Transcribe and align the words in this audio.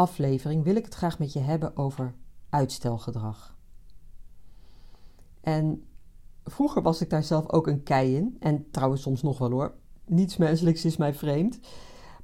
aflevering 0.00 0.64
wil 0.64 0.76
ik 0.76 0.84
het 0.84 0.94
graag 0.94 1.18
met 1.18 1.32
je 1.32 1.38
hebben 1.38 1.76
over 1.76 2.14
uitstelgedrag. 2.48 3.56
En 5.40 5.84
vroeger 6.44 6.82
was 6.82 7.00
ik 7.00 7.10
daar 7.10 7.22
zelf 7.22 7.50
ook 7.50 7.66
een 7.66 7.82
kei 7.82 8.16
in, 8.16 8.36
en 8.40 8.70
trouwens 8.70 9.02
soms 9.02 9.22
nog 9.22 9.38
wel 9.38 9.50
hoor. 9.50 9.74
Niets 10.04 10.36
menselijks 10.36 10.84
is 10.84 10.96
mij 10.96 11.14
vreemd. 11.14 11.58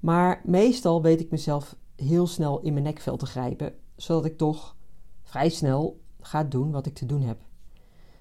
Maar 0.00 0.40
meestal 0.44 1.02
weet 1.02 1.20
ik 1.20 1.30
mezelf 1.30 1.76
heel 1.96 2.26
snel 2.26 2.60
in 2.60 2.72
mijn 2.72 2.84
nekvel 2.84 3.16
te 3.16 3.26
grijpen, 3.26 3.74
zodat 3.96 4.24
ik 4.24 4.36
toch 4.36 4.76
vrij 5.22 5.48
snel 5.48 6.00
ga 6.20 6.44
doen 6.44 6.70
wat 6.70 6.86
ik 6.86 6.94
te 6.94 7.06
doen 7.06 7.22
heb. 7.22 7.40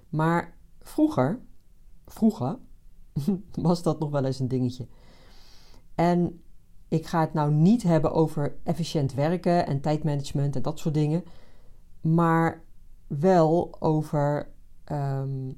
Maar 0.10 0.58
vroeger, 0.80 1.40
vroeger, 2.06 2.58
was 3.52 3.84
dat 3.84 4.00
nog 4.00 4.10
wel 4.10 4.26
eens 4.26 4.40
een 4.40 4.48
dingetje. 4.48 4.88
En 5.96 6.44
ik 6.96 7.06
ga 7.06 7.20
het 7.20 7.34
nou 7.34 7.52
niet 7.52 7.84
hebben 7.84 8.14
over 8.14 8.56
efficiënt 8.64 9.14
werken 9.14 9.68
en 9.68 9.82
tijdmanagement 9.82 10.56
en 10.56 10.62
dat 10.62 10.80
soort 10.80 10.94
dingen, 10.94 11.24
maar 12.02 12.64
wel 13.08 13.76
over 13.80 14.50
ehm, 14.84 15.52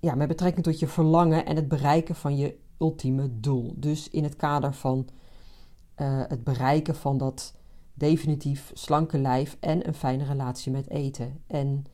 ja, 0.00 0.14
met 0.14 0.28
betrekking 0.28 0.64
tot 0.64 0.78
je 0.78 0.86
verlangen 0.86 1.46
en 1.46 1.56
het 1.56 1.68
bereiken 1.68 2.14
van 2.14 2.36
je 2.36 2.58
ultieme 2.78 3.40
doel. 3.40 3.74
Dus 3.76 4.10
in 4.10 4.22
het 4.22 4.36
kader 4.36 4.74
van 4.74 5.08
uh, 5.96 6.22
het 6.28 6.44
bereiken 6.44 6.94
van 6.94 7.18
dat 7.18 7.54
definitief 7.94 8.70
slanke 8.74 9.18
lijf 9.18 9.56
en 9.60 9.86
een 9.86 9.94
fijne 9.94 10.24
relatie 10.24 10.72
met 10.72 10.90
eten. 10.90 11.42
En 11.46 11.84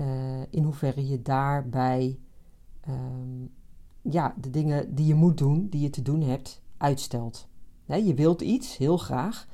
uh, 0.00 0.42
in 0.50 0.62
hoeverre 0.62 1.08
je 1.08 1.22
daarbij 1.22 2.18
um, 2.88 3.50
ja, 4.02 4.34
de 4.40 4.50
dingen 4.50 4.94
die 4.94 5.06
je 5.06 5.14
moet 5.14 5.38
doen, 5.38 5.68
die 5.68 5.80
je 5.80 5.90
te 5.90 6.02
doen 6.02 6.20
hebt, 6.20 6.62
uitstelt. 6.78 7.46
je 7.86 8.14
wilt 8.14 8.40
iets 8.40 8.76
heel 8.76 8.96
graag 8.96 9.46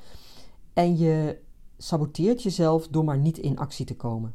en 0.73 0.97
je 0.97 1.39
saboteert 1.79 2.43
jezelf 2.43 2.89
door 2.89 3.05
maar 3.05 3.19
niet 3.19 3.39
in 3.39 3.59
actie 3.59 3.87
te 3.87 3.97
komen. 3.97 4.35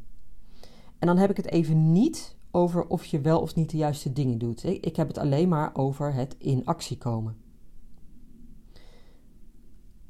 En 0.98 1.06
dan 1.06 1.16
heb 1.16 1.30
ik 1.30 1.36
het 1.36 1.50
even 1.50 1.92
niet 1.92 2.36
over 2.50 2.86
of 2.86 3.04
je 3.04 3.20
wel 3.20 3.40
of 3.40 3.54
niet 3.54 3.70
de 3.70 3.76
juiste 3.76 4.12
dingen 4.12 4.38
doet. 4.38 4.64
Ik 4.64 4.96
heb 4.96 5.08
het 5.08 5.18
alleen 5.18 5.48
maar 5.48 5.70
over 5.74 6.14
het 6.14 6.36
in 6.38 6.64
actie 6.64 6.98
komen. 6.98 7.36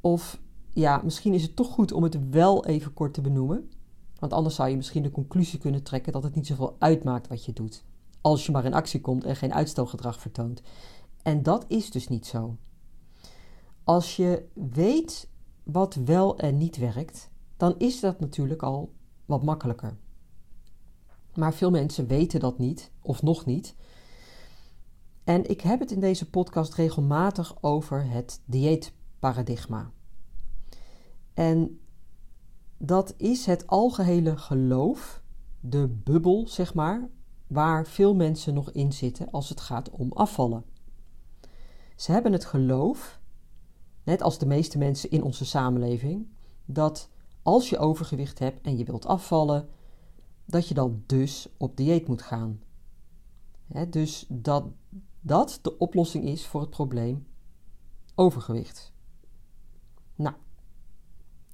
Of 0.01 0.41
ja, 0.71 1.01
misschien 1.05 1.35
is 1.35 1.43
het 1.43 1.57
toch 1.57 1.69
goed 1.69 1.93
om 1.93 2.03
het 2.03 2.29
wel 2.31 2.67
even 2.67 2.93
kort 2.93 3.15
te 3.15 3.21
benoemen. 3.21 3.71
Want 4.19 4.33
anders 4.33 4.55
zou 4.55 4.69
je 4.69 4.77
misschien 4.77 5.03
de 5.03 5.11
conclusie 5.11 5.59
kunnen 5.59 5.83
trekken 5.83 6.13
dat 6.13 6.23
het 6.23 6.35
niet 6.35 6.47
zoveel 6.47 6.77
uitmaakt 6.79 7.29
wat 7.29 7.45
je 7.45 7.53
doet. 7.53 7.85
Als 8.21 8.47
je 8.47 8.53
maar 8.53 8.65
in 8.65 8.75
actie 8.75 9.01
komt 9.01 9.25
en 9.25 9.37
geen 9.37 9.55
uitstelgedrag 9.55 10.21
vertoont. 10.21 10.63
En 11.23 11.43
dat 11.43 11.65
is 11.69 11.91
dus 11.91 12.09
niet 12.09 12.27
zo. 12.27 12.57
Als 13.91 14.17
je 14.17 14.49
weet 14.53 15.29
wat 15.63 15.95
wel 15.95 16.39
en 16.39 16.57
niet 16.57 16.77
werkt, 16.77 17.31
dan 17.57 17.75
is 17.79 18.01
dat 18.01 18.21
natuurlijk 18.21 18.63
al 18.63 18.93
wat 19.27 19.43
makkelijker. 19.43 19.97
Maar 21.35 21.55
veel 21.55 21.71
mensen 21.71 22.07
weten 22.07 22.41
dat 22.41 22.59
niet, 22.59 22.91
of 23.03 23.23
nog 23.23 23.45
niet. 23.45 23.75
En 25.25 25.51
ik 25.51 25.61
heb 25.61 25.81
het 25.81 25.91
in 25.91 26.01
deze 26.01 26.31
podcast 26.31 26.75
regelmatig 26.75 27.63
over 27.63 28.11
het 28.11 28.41
dieetparadigma. 28.45 29.91
En 31.35 31.81
dat 32.77 33.15
is 33.17 33.47
het 33.47 33.67
algehele 33.67 34.37
geloof, 34.37 35.23
de 35.61 35.89
bubbel 35.89 36.49
zeg 36.49 36.75
maar, 36.75 37.09
waar 37.47 37.87
veel 37.87 38.15
mensen 38.15 38.55
nog 38.55 38.71
in 38.71 38.93
zitten 38.93 39.31
als 39.31 39.49
het 39.49 39.61
gaat 39.61 39.91
om 39.91 40.13
afvallen. 40.13 40.65
Ze 41.97 42.13
hebben 42.13 42.33
het 42.33 42.45
geloof, 42.45 43.20
net 44.05 44.23
als 44.23 44.39
de 44.39 44.47
meeste 44.47 44.79
mensen 44.79 45.11
in 45.11 45.23
onze 45.23 45.45
samenleving, 45.45 46.29
dat 46.65 47.09
als 47.43 47.69
je 47.71 47.79
overgewicht 47.79 48.39
hebt 48.39 48.67
en 48.67 48.79
je 48.79 48.85
wilt 48.85 49.07
afvallen, 49.07 49.69
dat 50.45 50.69
je 50.69 50.75
dan 50.75 51.03
dus 51.07 51.49
op 51.57 51.77
dieet 51.77 52.09
moet 52.09 52.23
gaan. 52.23 52.61
dus 53.91 54.27
dat 54.29 54.65
dat 55.21 55.59
de 55.63 55.79
oplossing 55.79 56.25
is 56.25 56.47
voor 56.47 56.61
het 56.61 56.71
probleem 56.71 57.27
overgewicht. 58.15 58.93
Nou, 60.15 60.35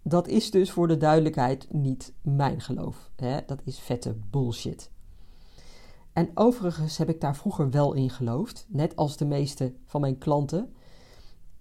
dat 0.03 0.29
is 0.29 0.51
dus 0.51 0.71
voor 0.71 0.89
de 0.89 0.97
duidelijkheid 0.97 1.73
niet 1.73 2.13
mijn 2.23 2.61
geloof. 2.61 3.11
dat 3.47 3.61
is 3.65 3.79
vette 3.79 4.17
bullshit. 4.31 4.91
En 6.13 6.31
overigens 6.35 6.99
heb 6.99 7.09
ik 7.09 7.21
daar 7.21 7.37
vroeger 7.37 7.71
wel 7.71 7.93
in 7.93 8.11
geloofd, 8.11 8.67
net 8.69 8.97
als 8.97 9.17
de 9.17 9.25
meeste 9.25 9.75
van 9.85 10.01
mijn 10.01 10.19
klanten 10.19 10.75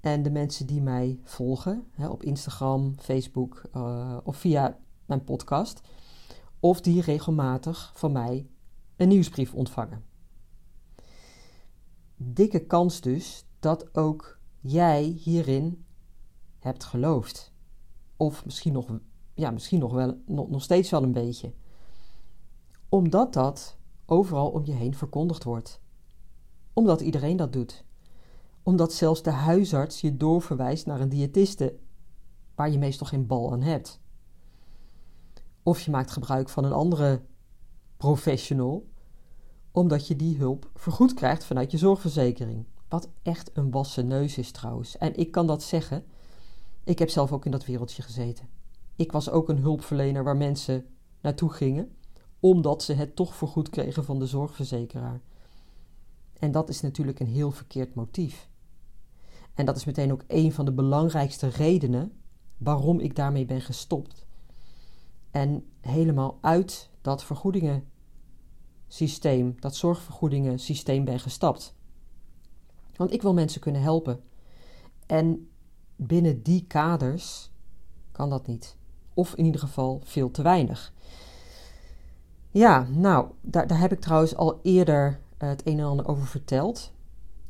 en 0.06 0.24
de 0.24 0.32
mensen 0.32 0.68
die 0.68 0.82
mij 0.82 1.20
volgen 1.24 1.92
op 2.10 2.24
Instagram, 2.24 2.96
Facebook 2.98 3.62
uh, 3.76 4.18
of 4.24 4.38
via 4.38 4.80
mijn 5.06 5.24
podcast 5.24 5.82
of 6.60 6.82
die 6.82 7.02
regelmatig 7.02 7.92
van 7.96 8.12
mij 8.12 8.48
een 8.96 9.08
nieuwsbrief 9.08 9.54
ontvangen. 9.54 10.04
Dikke 12.16 12.66
kans 12.66 13.02
dus 13.02 13.46
dat 13.60 13.96
ook 13.96 14.40
jij 14.60 15.04
hierin 15.04 15.86
hebt 16.60 16.84
geloofd. 16.84 17.54
Of 18.18 18.46
misschien 18.46 18.74
nog, 18.74 19.00
ja, 19.34 19.52
misschien 19.52 19.80
nog, 19.80 19.92
wel, 19.92 20.22
nog, 20.26 20.50
nog 20.50 20.64
steeds 20.64 20.90
wel 20.90 21.04
een 21.04 21.12
beetje. 21.12 21.54
Omdat 22.90 23.34
dat 23.34 23.78
overal 24.06 24.50
om 24.50 24.66
je 24.66 24.74
heen 24.74 24.96
verkondigd 24.96 25.44
wordt. 25.44 25.82
Omdat 26.74 27.02
iedereen 27.02 27.38
dat 27.38 27.54
doet. 27.54 27.86
Omdat 28.66 28.94
zelfs 28.94 29.22
de 29.22 29.32
huisarts 29.32 30.02
je 30.02 30.18
doorverwijst 30.18 30.86
naar 30.86 31.02
een 31.02 31.10
diëtiste, 31.10 31.76
waar 32.56 32.72
je 32.72 32.78
meestal 32.78 33.08
geen 33.08 33.28
bal 33.28 33.52
aan 33.52 33.62
hebt. 33.62 34.00
Of 35.64 35.82
je 35.82 35.92
maakt 35.92 36.12
gebruik 36.12 36.50
van 36.50 36.64
een 36.64 36.72
andere 36.72 37.22
professional, 37.98 38.88
omdat 39.72 40.08
je 40.08 40.16
die 40.16 40.38
hulp 40.38 40.70
vergoed 40.76 41.14
krijgt 41.14 41.44
vanuit 41.44 41.72
je 41.72 41.78
zorgverzekering. 41.78 42.66
Wat 42.88 43.10
echt 43.22 43.50
een 43.54 43.72
wassen 43.72 44.08
neus 44.08 44.38
is 44.38 44.52
trouwens. 44.52 44.98
En 44.98 45.16
ik 45.16 45.32
kan 45.32 45.48
dat 45.48 45.64
zeggen. 45.64 46.06
Ik 46.84 47.00
heb 47.00 47.10
zelf 47.10 47.32
ook 47.32 47.46
in 47.46 47.52
dat 47.52 47.66
wereldje 47.66 48.02
gezeten. 48.02 48.50
Ik 48.96 49.12
was 49.12 49.30
ook 49.30 49.50
een 49.50 49.60
hulpverlener 49.60 50.24
waar 50.24 50.38
mensen 50.38 50.86
naartoe 51.22 51.52
gingen, 51.52 51.96
omdat 52.40 52.84
ze 52.84 52.94
het 52.94 53.16
toch 53.16 53.36
vergoed 53.36 53.70
kregen 53.70 54.06
van 54.06 54.20
de 54.20 54.26
zorgverzekeraar. 54.28 55.22
En 56.40 56.52
dat 56.52 56.70
is 56.70 56.82
natuurlijk 56.82 57.20
een 57.20 57.28
heel 57.28 57.52
verkeerd 57.52 57.96
motief. 57.96 58.50
En 59.56 59.66
dat 59.66 59.76
is 59.76 59.86
meteen 59.86 60.12
ook 60.12 60.24
een 60.28 60.54
van 60.54 60.66
de 60.66 60.72
belangrijkste 60.72 61.48
redenen 61.48 62.12
waarom 62.58 63.00
ik 63.00 63.16
daarmee 63.16 63.46
ben 63.46 63.62
gestopt 63.62 64.26
en 65.36 65.66
helemaal 65.82 66.38
uit 66.42 66.90
dat 67.02 67.24
vergoedingen 67.24 67.84
systeem, 68.88 69.56
dat 69.60 69.76
zorgvergoedingen 69.76 70.60
systeem 70.60 71.06
ben 71.06 71.20
gestapt. 71.20 71.74
Want 72.96 73.14
ik 73.14 73.22
wil 73.22 73.34
mensen 73.34 73.62
kunnen 73.62 73.82
helpen. 73.82 74.22
En 75.06 75.50
binnen 75.96 76.44
die 76.44 76.66
kaders 76.68 77.52
kan 78.12 78.30
dat 78.30 78.48
niet. 78.48 78.78
Of 79.14 79.34
in 79.34 79.46
ieder 79.46 79.62
geval 79.62 80.02
veel 80.04 80.32
te 80.32 80.42
weinig. 80.42 80.94
Ja, 82.52 82.88
nou, 82.90 83.28
daar, 83.42 83.68
daar 83.68 83.80
heb 83.80 83.92
ik 83.92 84.00
trouwens 84.00 84.36
al 84.36 84.60
eerder 84.64 85.20
eh, 85.38 85.50
het 85.50 85.68
een 85.68 85.80
en 85.80 85.86
ander 85.86 86.08
over 86.08 86.28
verteld. 86.28 86.92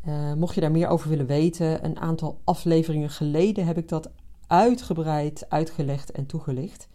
Uh, 0.08 0.34
mocht 0.34 0.56
je 0.56 0.62
daar 0.62 0.72
meer 0.72 0.88
over 0.88 1.10
willen 1.10 1.26
weten, 1.26 1.86
een 1.86 2.00
aantal 2.00 2.42
afleveringen 2.44 3.10
geleden 3.10 3.66
heb 3.66 3.78
ik 3.78 3.88
dat 3.90 4.12
uitgebreid 4.48 5.50
uitgelegd 5.50 6.12
en 6.12 6.26
toegelicht. 6.26 6.88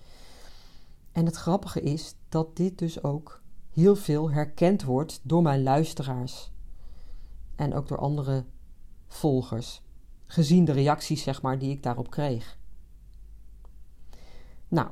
En 1.12 1.26
het 1.26 1.36
grappige 1.36 1.80
is 1.80 2.14
dat 2.28 2.56
dit 2.56 2.78
dus 2.78 3.02
ook 3.02 3.42
heel 3.70 3.96
veel 3.96 4.30
herkend 4.30 4.82
wordt 4.82 5.20
door 5.22 5.42
mijn 5.42 5.62
luisteraars. 5.62 6.52
En 7.56 7.74
ook 7.74 7.88
door 7.88 7.98
andere 7.98 8.44
volgers. 9.06 9.82
Gezien 10.26 10.64
de 10.64 10.72
reacties, 10.72 11.22
zeg 11.22 11.42
maar, 11.42 11.58
die 11.58 11.70
ik 11.70 11.82
daarop 11.82 12.10
kreeg. 12.10 12.58
Nou, 14.68 14.88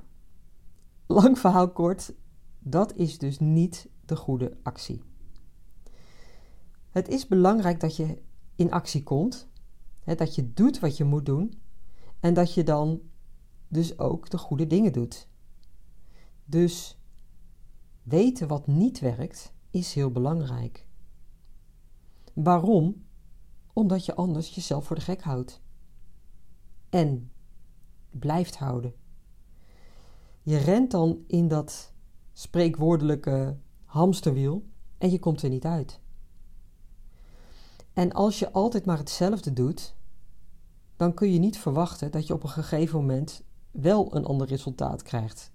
lang 1.06 1.38
verhaal 1.38 1.71
kort, 1.73 2.12
dat 2.59 2.94
is 2.94 3.19
dus 3.19 3.38
niet 3.38 3.88
de 4.05 4.17
goede 4.17 4.56
actie. 4.62 5.03
Het 6.90 7.08
is 7.08 7.26
belangrijk 7.26 7.81
dat 7.81 7.96
je 7.96 8.23
in 8.55 8.70
actie 8.73 9.02
komt, 9.02 9.49
hè, 10.00 10.14
dat 10.14 10.35
je 10.35 10.52
doet 10.52 10.79
wat 10.79 10.96
je 10.96 11.05
moet 11.05 11.26
doen 11.26 11.61
en 12.20 12.35
dat 12.35 12.55
je 12.55 12.62
dan 12.62 13.00
dus 13.69 13.99
ook 13.99 14.31
de 14.31 14.38
goede 14.38 14.67
dingen 14.67 14.93
doet. 14.93 15.29
Dus 16.44 16.99
weten 18.02 18.49
wat 18.49 18.67
niet 18.67 18.99
werkt 18.99 19.52
is 19.70 19.94
heel 19.94 20.11
belangrijk. 20.11 20.87
Waarom? 22.35 23.05
Omdat 23.73 24.05
je 24.05 24.14
anders 24.14 24.55
jezelf 24.55 24.87
voor 24.87 24.96
de 24.96 25.02
gek 25.02 25.23
houdt. 25.23 25.61
En 26.88 27.31
blijft 28.11 28.56
houden. 28.56 28.94
Je 30.43 30.56
rent 30.56 30.90
dan 30.90 31.25
in 31.26 31.49
dat 31.49 31.93
spreekwoordelijke 32.32 33.58
hamsterwiel 33.85 34.67
en 34.99 35.11
je 35.11 35.19
komt 35.19 35.43
er 35.43 35.50
niet 35.50 35.64
uit. 35.64 36.00
En 37.99 38.12
als 38.12 38.39
je 38.39 38.53
altijd 38.53 38.85
maar 38.85 38.99
hetzelfde 38.99 39.53
doet, 39.53 39.95
dan 40.97 41.15
kun 41.15 41.33
je 41.33 41.39
niet 41.39 41.59
verwachten 41.59 42.11
dat 42.11 42.27
je 42.27 42.35
op 42.35 42.43
een 42.43 42.49
gegeven 42.49 42.99
moment 42.99 43.43
wel 43.71 44.17
een 44.17 44.25
ander 44.25 44.47
resultaat 44.47 45.03
krijgt. 45.03 45.53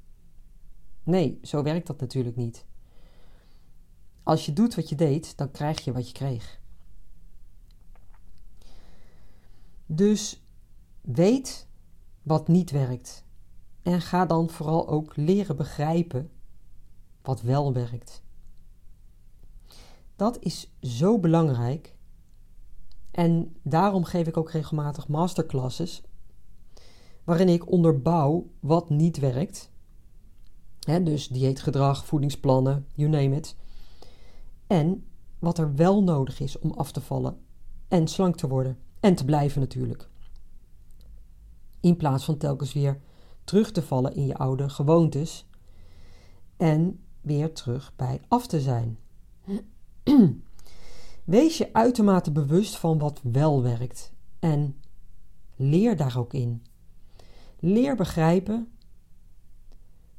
Nee, 1.04 1.40
zo 1.42 1.64
werkt 1.64 1.88
dat 1.88 2.00
natuurlijk 2.00 2.36
niet. 2.36 2.66
Als 4.24 4.46
je 4.46 4.54
doet 4.54 4.76
wat 4.76 4.90
je 4.90 4.96
deed, 4.96 5.38
dan 5.38 5.52
krijg 5.52 5.80
je 5.80 5.92
wat 5.92 6.08
je 6.08 6.14
kreeg. 6.14 6.60
Dus 9.86 10.44
weet 11.02 11.68
wat 12.24 12.48
niet 12.48 12.72
werkt 12.72 13.26
en 13.82 14.02
ga 14.02 14.26
dan 14.26 14.50
vooral 14.50 14.88
ook 14.88 15.16
leren 15.16 15.56
begrijpen 15.56 16.32
wat 17.22 17.42
wel 17.42 17.74
werkt. 17.74 18.24
Dat 20.16 20.40
is 20.40 20.74
zo 20.82 21.20
belangrijk 21.20 21.96
en 23.14 23.56
daarom 23.62 24.04
geef 24.04 24.28
ik 24.28 24.38
ook 24.38 24.52
regelmatig 24.52 25.08
masterclasses 25.08 26.04
waarin 27.24 27.50
ik 27.50 27.72
onderbouw 27.72 28.48
wat 28.60 28.90
niet 28.90 29.20
werkt. 29.20 29.72
Dus 30.80 31.28
dieetgedrag, 31.28 32.06
voedingsplannen, 32.06 32.88
you 32.94 33.10
name 33.10 33.36
it. 33.36 33.56
En 34.68 35.06
wat 35.40 35.58
er 35.58 35.76
wel 35.76 36.04
nodig 36.04 36.40
is 36.40 36.60
om 36.60 36.72
af 36.72 36.92
te 36.92 37.02
vallen 37.02 37.38
en 37.88 38.08
slank 38.08 38.36
te 38.36 38.48
worden 38.48 38.78
en 39.00 39.16
te 39.16 39.26
blijven 39.26 39.60
natuurlijk. 39.62 40.10
In 41.80 41.98
plaats 41.98 42.26
van 42.26 42.38
telkens 42.38 42.74
weer 42.74 43.02
terug 43.44 43.72
te 43.72 43.82
vallen 43.82 44.16
in 44.16 44.26
je 44.26 44.36
oude 44.36 44.70
gewoontes 44.70 45.46
en 46.58 47.00
weer 47.22 47.54
terug 47.54 47.94
bij 47.96 48.22
af 48.28 48.48
te 48.48 48.62
zijn. 48.62 48.98
Wees 51.24 51.58
je 51.58 51.74
uitermate 51.74 52.32
bewust 52.32 52.76
van 52.76 52.98
wat 52.98 53.22
wel 53.24 53.62
werkt 53.62 54.14
en 54.40 54.82
leer 55.56 55.98
daar 55.98 56.18
ook 56.18 56.34
in. 56.34 56.64
Leer 57.60 57.96
begrijpen 57.96 58.72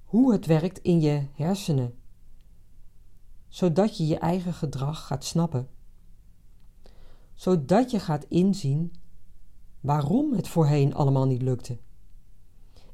hoe 0.04 0.32
het 0.32 0.46
werkt 0.46 0.78
in 0.78 1.00
je 1.00 1.26
hersenen, 1.32 1.94
zodat 3.48 3.96
je 3.96 4.06
je 4.06 4.18
eigen 4.18 4.54
gedrag 4.54 5.06
gaat 5.06 5.24
snappen. 5.24 5.68
Zodat 7.34 7.90
je 7.90 7.98
gaat 8.00 8.24
inzien 8.28 8.92
waarom 9.80 10.32
het 10.32 10.48
voorheen 10.48 10.94
allemaal 10.94 11.26
niet 11.26 11.42
lukte. 11.42 11.78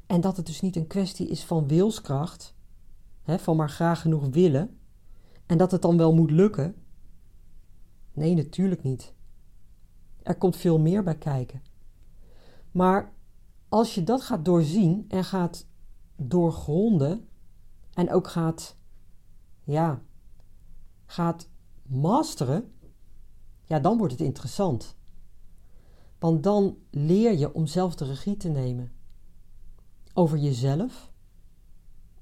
En 0.05 0.21
dat 0.21 0.37
het 0.37 0.45
dus 0.45 0.61
niet 0.61 0.75
een 0.75 0.87
kwestie 0.87 1.27
is 1.27 1.45
van 1.45 1.67
wilskracht, 1.67 2.55
hè, 3.21 3.39
van 3.39 3.55
maar 3.55 3.69
graag 3.69 4.01
genoeg 4.01 4.27
willen, 4.27 4.79
en 5.45 5.57
dat 5.57 5.71
het 5.71 5.81
dan 5.81 5.97
wel 5.97 6.13
moet 6.13 6.31
lukken. 6.31 6.75
Nee, 8.13 8.35
natuurlijk 8.35 8.83
niet. 8.83 9.13
Er 10.23 10.35
komt 10.35 10.55
veel 10.55 10.79
meer 10.79 11.03
bij 11.03 11.17
kijken. 11.17 11.61
Maar 12.71 13.13
als 13.69 13.95
je 13.95 14.03
dat 14.03 14.21
gaat 14.21 14.45
doorzien 14.45 15.05
en 15.07 15.23
gaat 15.23 15.67
doorgronden 16.15 17.27
en 17.93 18.11
ook 18.11 18.27
gaat, 18.27 18.77
ja, 19.63 20.01
gaat 21.05 21.49
masteren, 21.81 22.73
ja, 23.63 23.79
dan 23.79 23.97
wordt 23.97 24.13
het 24.13 24.21
interessant. 24.21 24.95
Want 26.19 26.43
dan 26.43 26.77
leer 26.89 27.37
je 27.37 27.53
om 27.53 27.65
zelf 27.65 27.95
de 27.95 28.05
regie 28.05 28.37
te 28.37 28.49
nemen 28.49 28.91
over 30.13 30.37
jezelf 30.37 31.11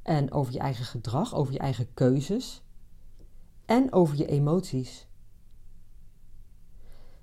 en 0.02 0.32
over 0.32 0.54
je 0.54 0.60
eigen 0.60 0.86
gedrag, 0.86 1.36
over 1.36 1.54
je 1.54 1.60
eigen 1.60 1.94
keuzes 1.94 2.64
en 3.66 3.94
over 3.94 4.18
je 4.18 4.26
emoties. 4.26 5.09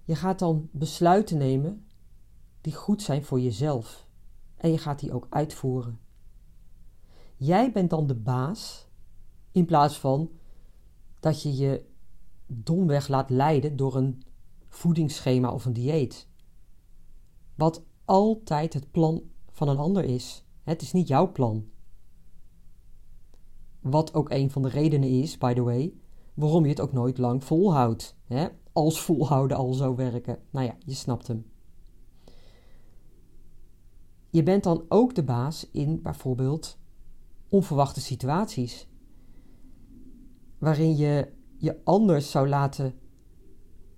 Je 0.06 0.14
gaat 0.14 0.38
dan 0.38 0.68
besluiten 0.72 1.38
nemen 1.38 1.86
die 2.60 2.74
goed 2.74 3.02
zijn 3.02 3.24
voor 3.24 3.40
jezelf 3.40 4.06
en 4.56 4.70
je 4.70 4.78
gaat 4.78 4.98
die 4.98 5.12
ook 5.12 5.26
uitvoeren. 5.30 5.98
Jij 7.36 7.72
bent 7.72 7.90
dan 7.90 8.06
de 8.06 8.14
baas 8.14 8.86
in 9.52 9.64
plaats 9.64 9.98
van 9.98 10.30
dat 11.20 11.42
je 11.42 11.56
je 11.56 11.84
domweg 12.46 13.08
laat 13.08 13.30
leiden 13.30 13.76
door 13.76 13.96
een 13.96 14.22
voedingsschema 14.68 15.52
of 15.52 15.64
een 15.64 15.72
dieet. 15.72 16.28
Wat 17.54 17.82
altijd 18.04 18.72
het 18.72 18.90
plan 18.90 19.22
van 19.50 19.68
een 19.68 19.78
ander 19.78 20.04
is. 20.04 20.44
Het 20.62 20.82
is 20.82 20.92
niet 20.92 21.08
jouw 21.08 21.32
plan. 21.32 21.68
Wat 23.80 24.14
ook 24.14 24.30
een 24.30 24.50
van 24.50 24.62
de 24.62 24.68
redenen 24.68 25.08
is, 25.08 25.38
by 25.38 25.54
the 25.54 25.62
way, 25.62 25.94
waarom 26.34 26.62
je 26.62 26.70
het 26.70 26.80
ook 26.80 26.92
nooit 26.92 27.18
lang 27.18 27.44
volhoudt. 27.44 28.16
Hè? 28.24 28.48
Als 28.76 29.00
volhouden 29.00 29.56
al 29.56 29.72
zou 29.72 29.96
werken. 29.96 30.38
Nou 30.50 30.66
ja, 30.66 30.76
je 30.78 30.94
snapt 30.94 31.26
hem. 31.26 31.46
Je 34.30 34.42
bent 34.42 34.64
dan 34.64 34.84
ook 34.88 35.14
de 35.14 35.22
baas 35.22 35.68
in 35.72 36.02
bijvoorbeeld 36.02 36.78
onverwachte 37.48 38.00
situaties. 38.00 38.88
Waarin 40.58 40.96
je 40.96 41.32
je 41.56 41.80
anders 41.84 42.30
zou 42.30 42.48
laten 42.48 42.94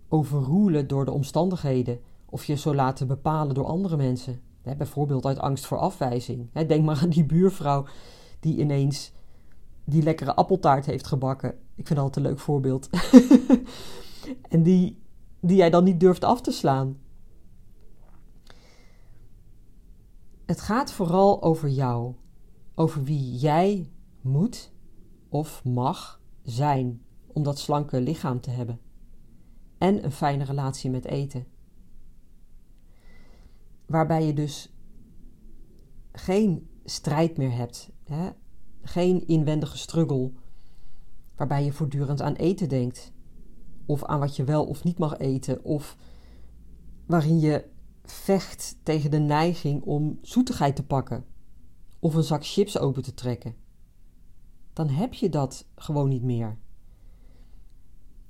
overroelen 0.08 0.88
door 0.88 1.04
de 1.04 1.12
omstandigheden. 1.12 2.00
Of 2.24 2.44
je 2.44 2.56
zou 2.56 2.74
laten 2.74 3.06
bepalen 3.06 3.54
door 3.54 3.66
andere 3.66 3.96
mensen. 3.96 4.40
Bijvoorbeeld 4.62 5.26
uit 5.26 5.38
angst 5.38 5.66
voor 5.66 5.78
afwijzing. 5.78 6.52
Denk 6.52 6.84
maar 6.84 7.00
aan 7.02 7.08
die 7.08 7.26
buurvrouw 7.26 7.84
die 8.40 8.58
ineens 8.58 9.12
die 9.84 10.02
lekkere 10.02 10.34
appeltaart 10.34 10.86
heeft 10.86 11.06
gebakken. 11.06 11.58
Ik 11.74 11.86
vind 11.86 11.98
dat 11.98 12.16
een 12.16 12.22
leuk 12.22 12.38
voorbeeld. 12.38 12.88
en 14.48 14.62
die, 14.62 15.02
die 15.40 15.56
jij 15.56 15.70
dan 15.70 15.84
niet 15.84 16.00
durft 16.00 16.24
af 16.24 16.40
te 16.40 16.50
slaan. 16.52 16.98
Het 20.46 20.60
gaat 20.60 20.92
vooral 20.92 21.42
over 21.42 21.68
jou. 21.68 22.14
Over 22.74 23.04
wie 23.04 23.36
jij 23.36 23.90
moet 24.20 24.72
of 25.28 25.64
mag 25.64 26.20
zijn 26.42 27.02
om 27.26 27.42
dat 27.42 27.58
slanke 27.58 28.00
lichaam 28.00 28.40
te 28.40 28.50
hebben. 28.50 28.80
En 29.78 30.04
een 30.04 30.12
fijne 30.12 30.44
relatie 30.44 30.90
met 30.90 31.04
eten. 31.04 31.46
Waarbij 33.86 34.26
je 34.26 34.32
dus 34.32 34.72
geen 36.12 36.68
strijd 36.84 37.36
meer 37.36 37.52
hebt. 37.52 37.90
Hè? 38.04 38.30
Geen 38.82 39.26
inwendige 39.26 39.78
struggle. 39.78 40.32
Waarbij 41.36 41.64
je 41.64 41.72
voortdurend 41.72 42.22
aan 42.22 42.34
eten 42.34 42.68
denkt. 42.68 43.12
Of 43.88 44.04
aan 44.04 44.18
wat 44.18 44.36
je 44.36 44.44
wel 44.44 44.64
of 44.66 44.84
niet 44.84 44.98
mag 44.98 45.18
eten. 45.18 45.64
Of 45.64 45.96
waarin 47.06 47.38
je 47.38 47.64
vecht 48.02 48.78
tegen 48.82 49.10
de 49.10 49.18
neiging 49.18 49.82
om 49.82 50.18
zoetigheid 50.22 50.76
te 50.76 50.86
pakken. 50.86 51.24
Of 51.98 52.14
een 52.14 52.22
zak 52.22 52.46
chips 52.46 52.78
open 52.78 53.02
te 53.02 53.14
trekken. 53.14 53.54
Dan 54.72 54.88
heb 54.88 55.14
je 55.14 55.28
dat 55.28 55.66
gewoon 55.76 56.08
niet 56.08 56.22
meer. 56.22 56.58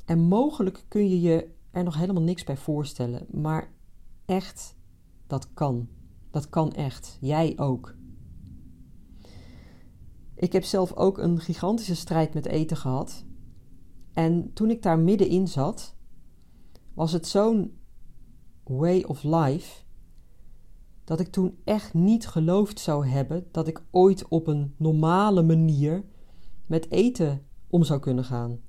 En 0.05 0.21
mogelijk 0.21 0.85
kun 0.88 1.09
je 1.09 1.21
je 1.21 1.50
er 1.71 1.85
nog 1.85 1.97
helemaal 1.97 2.23
niks 2.23 2.45
bij 2.45 2.57
voorstellen. 2.57 3.27
Maar 3.31 3.73
echt 4.25 4.75
dat 5.27 5.55
kan. 5.55 5.88
Dat 6.31 6.49
kan 6.49 6.73
echt. 6.73 7.19
Jij 7.21 7.59
ook. 7.59 7.97
Ik 10.35 10.53
heb 10.53 10.65
zelf 10.65 10.93
ook 10.93 11.19
een 11.19 11.41
gigantische 11.41 11.97
strijd 11.97 12.35
met 12.35 12.47
eten 12.47 12.77
gehad. 12.77 13.25
En 14.19 14.53
toen 14.53 14.71
ik 14.71 14.83
daar 14.83 14.99
middenin 14.99 15.49
zat, 15.49 15.95
was 16.95 17.13
het 17.13 17.27
zo'n 17.27 17.79
way 18.65 19.03
of 19.03 19.23
life 19.23 19.83
dat 21.05 21.21
ik 21.21 21.29
toen 21.29 21.59
echt 21.65 21.95
niet 21.95 22.27
geloofd 22.27 22.81
zou 22.81 23.07
hebben 23.07 23.47
dat 23.51 23.69
ik 23.69 23.83
ooit 23.91 24.29
op 24.29 24.47
een 24.47 24.75
normale 24.77 25.43
manier 25.43 26.05
met 26.67 26.91
eten 26.91 27.47
om 27.67 27.85
zou 27.85 28.01
kunnen 28.01 28.25
gaan. 28.25 28.61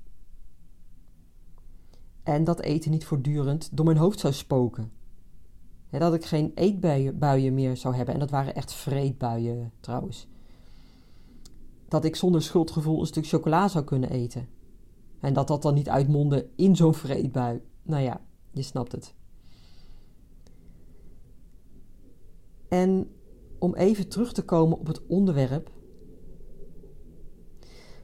En 2.22 2.44
dat 2.44 2.60
eten 2.60 2.90
niet 2.90 3.04
voortdurend 3.04 3.76
door 3.76 3.84
mijn 3.84 3.96
hoofd 3.96 4.20
zou 4.20 4.32
spoken 4.32 4.92
dat 5.90 6.14
ik 6.14 6.24
geen 6.24 6.52
eetbuien 6.54 7.54
meer 7.54 7.76
zou 7.76 7.94
hebben. 7.94 8.14
En 8.14 8.20
dat 8.20 8.30
waren 8.30 8.54
echt 8.54 8.72
vreedbuien 8.72 9.72
trouwens. 9.80 10.26
Dat 11.88 12.04
ik 12.04 12.16
zonder 12.16 12.42
schuldgevoel 12.42 13.00
een 13.00 13.06
stuk 13.06 13.26
chocola 13.26 13.68
zou 13.68 13.84
kunnen 13.84 14.10
eten. 14.10 14.58
En 15.20 15.34
dat 15.34 15.48
dat 15.48 15.62
dan 15.62 15.74
niet 15.74 15.88
uitmondde 15.88 16.48
in 16.56 16.76
zo'n 16.76 16.94
vreedbui. 16.94 17.62
Nou 17.82 18.02
ja, 18.02 18.20
je 18.50 18.62
snapt 18.62 18.92
het. 18.92 19.14
En 22.68 23.10
om 23.58 23.74
even 23.74 24.08
terug 24.08 24.32
te 24.32 24.44
komen 24.44 24.78
op 24.78 24.86
het 24.86 25.06
onderwerp. 25.06 25.70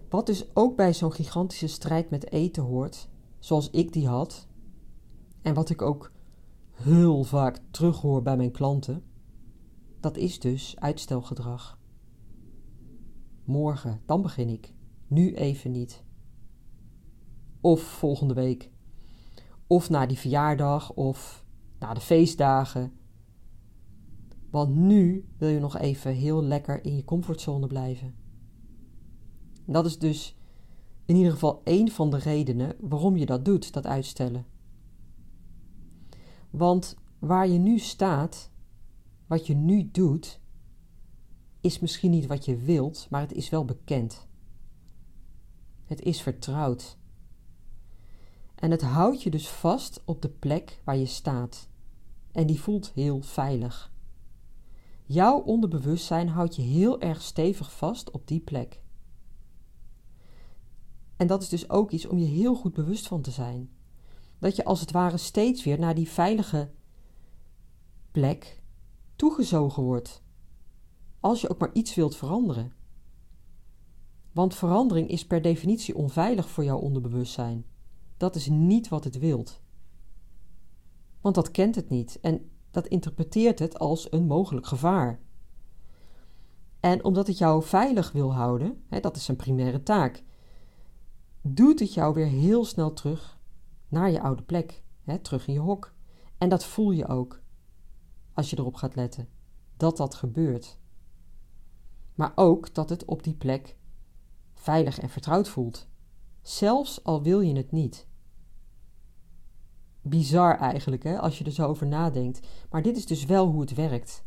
Wat 0.08 0.26
dus 0.26 0.56
ook 0.56 0.76
bij 0.76 0.94
zo'n 0.94 1.12
gigantische 1.12 1.66
strijd 1.66 2.10
met 2.10 2.32
eten 2.32 2.62
hoort, 2.62 3.08
zoals 3.38 3.70
ik 3.70 3.92
die 3.92 4.06
had, 4.06 4.46
en 5.42 5.54
wat 5.54 5.70
ik 5.70 5.82
ook 5.82 6.12
heel 6.72 7.24
vaak 7.24 7.60
terughoor 7.70 8.22
bij 8.22 8.36
mijn 8.36 8.50
klanten, 8.50 9.04
dat 10.00 10.16
is 10.16 10.40
dus 10.40 10.76
uitstelgedrag. 10.78 11.78
Morgen, 13.44 14.00
dan 14.06 14.22
begin 14.22 14.48
ik. 14.48 14.74
Nu 15.06 15.34
even 15.34 15.70
niet. 15.70 16.04
Of 17.66 17.80
volgende 17.82 18.34
week. 18.34 18.70
Of 19.66 19.90
na 19.90 20.06
die 20.06 20.18
verjaardag 20.18 20.92
of 20.92 21.44
na 21.78 21.94
de 21.94 22.00
feestdagen. 22.00 22.92
Want 24.50 24.74
nu 24.74 25.28
wil 25.38 25.48
je 25.48 25.58
nog 25.58 25.78
even 25.78 26.12
heel 26.12 26.42
lekker 26.42 26.84
in 26.84 26.96
je 26.96 27.04
comfortzone 27.04 27.66
blijven. 27.66 28.14
dat 29.64 29.86
is 29.86 29.98
dus 29.98 30.36
in 31.04 31.16
ieder 31.16 31.32
geval 31.32 31.60
één 31.64 31.88
van 31.88 32.10
de 32.10 32.18
redenen 32.18 32.76
waarom 32.80 33.16
je 33.16 33.26
dat 33.26 33.44
doet, 33.44 33.72
dat 33.72 33.86
uitstellen. 33.86 34.46
Want 36.50 36.96
waar 37.18 37.48
je 37.48 37.58
nu 37.58 37.78
staat, 37.78 38.50
wat 39.26 39.46
je 39.46 39.54
nu 39.54 39.90
doet, 39.90 40.40
is 41.60 41.78
misschien 41.78 42.10
niet 42.10 42.26
wat 42.26 42.44
je 42.44 42.56
wilt, 42.56 43.06
maar 43.10 43.20
het 43.20 43.32
is 43.32 43.48
wel 43.48 43.64
bekend. 43.64 44.26
Het 45.84 46.02
is 46.02 46.22
vertrouwd. 46.22 46.98
En 48.56 48.70
het 48.70 48.82
houdt 48.82 49.22
je 49.22 49.30
dus 49.30 49.48
vast 49.48 50.02
op 50.04 50.22
de 50.22 50.28
plek 50.28 50.80
waar 50.84 50.96
je 50.96 51.06
staat. 51.06 51.68
En 52.32 52.46
die 52.46 52.60
voelt 52.60 52.92
heel 52.94 53.20
veilig. 53.20 53.92
Jouw 55.04 55.38
onderbewustzijn 55.38 56.28
houdt 56.28 56.56
je 56.56 56.62
heel 56.62 57.00
erg 57.00 57.22
stevig 57.22 57.72
vast 57.72 58.10
op 58.10 58.26
die 58.26 58.40
plek. 58.40 58.80
En 61.16 61.26
dat 61.26 61.42
is 61.42 61.48
dus 61.48 61.70
ook 61.70 61.90
iets 61.90 62.06
om 62.06 62.18
je 62.18 62.26
heel 62.26 62.54
goed 62.54 62.72
bewust 62.72 63.06
van 63.06 63.20
te 63.20 63.30
zijn. 63.30 63.70
Dat 64.38 64.56
je 64.56 64.64
als 64.64 64.80
het 64.80 64.90
ware 64.90 65.16
steeds 65.16 65.64
weer 65.64 65.78
naar 65.78 65.94
die 65.94 66.08
veilige 66.08 66.70
plek 68.10 68.62
toegezogen 69.16 69.82
wordt. 69.82 70.22
Als 71.20 71.40
je 71.40 71.50
ook 71.50 71.58
maar 71.58 71.72
iets 71.72 71.94
wilt 71.94 72.16
veranderen. 72.16 72.72
Want 74.32 74.54
verandering 74.54 75.08
is 75.08 75.26
per 75.26 75.42
definitie 75.42 75.96
onveilig 75.96 76.48
voor 76.48 76.64
jouw 76.64 76.78
onderbewustzijn. 76.78 77.64
Dat 78.16 78.34
is 78.34 78.48
niet 78.48 78.88
wat 78.88 79.04
het 79.04 79.18
wilt. 79.18 79.60
Want 81.20 81.34
dat 81.34 81.50
kent 81.50 81.74
het 81.74 81.88
niet 81.88 82.18
en 82.20 82.50
dat 82.70 82.86
interpreteert 82.86 83.58
het 83.58 83.78
als 83.78 84.12
een 84.12 84.26
mogelijk 84.26 84.66
gevaar. 84.66 85.20
En 86.80 87.04
omdat 87.04 87.26
het 87.26 87.38
jou 87.38 87.62
veilig 87.62 88.12
wil 88.12 88.34
houden, 88.34 88.84
hè, 88.88 89.00
dat 89.00 89.16
is 89.16 89.24
zijn 89.24 89.36
primaire 89.36 89.82
taak, 89.82 90.24
doet 91.42 91.80
het 91.80 91.94
jou 91.94 92.14
weer 92.14 92.26
heel 92.26 92.64
snel 92.64 92.92
terug 92.92 93.38
naar 93.88 94.10
je 94.10 94.20
oude 94.20 94.42
plek, 94.42 94.82
hè, 95.02 95.18
terug 95.18 95.46
in 95.46 95.52
je 95.54 95.60
hok. 95.60 95.94
En 96.38 96.48
dat 96.48 96.64
voel 96.64 96.90
je 96.90 97.06
ook, 97.06 97.42
als 98.32 98.50
je 98.50 98.58
erop 98.58 98.74
gaat 98.74 98.94
letten, 98.94 99.28
dat 99.76 99.96
dat 99.96 100.14
gebeurt. 100.14 100.78
Maar 102.14 102.32
ook 102.34 102.74
dat 102.74 102.88
het 102.88 103.04
op 103.04 103.22
die 103.22 103.34
plek 103.34 103.76
veilig 104.54 104.98
en 104.98 105.08
vertrouwd 105.08 105.48
voelt, 105.48 105.88
zelfs 106.48 107.04
al 107.04 107.22
wil 107.22 107.40
je 107.40 107.56
het 107.56 107.72
niet. 107.72 108.06
Bizar 110.02 110.58
eigenlijk, 110.58 111.02
hè, 111.02 111.18
als 111.20 111.38
je 111.38 111.44
er 111.44 111.52
zo 111.52 111.66
over 111.66 111.86
nadenkt, 111.86 112.46
maar 112.70 112.82
dit 112.82 112.96
is 112.96 113.06
dus 113.06 113.24
wel 113.24 113.46
hoe 113.46 113.60
het 113.60 113.74
werkt. 113.74 114.24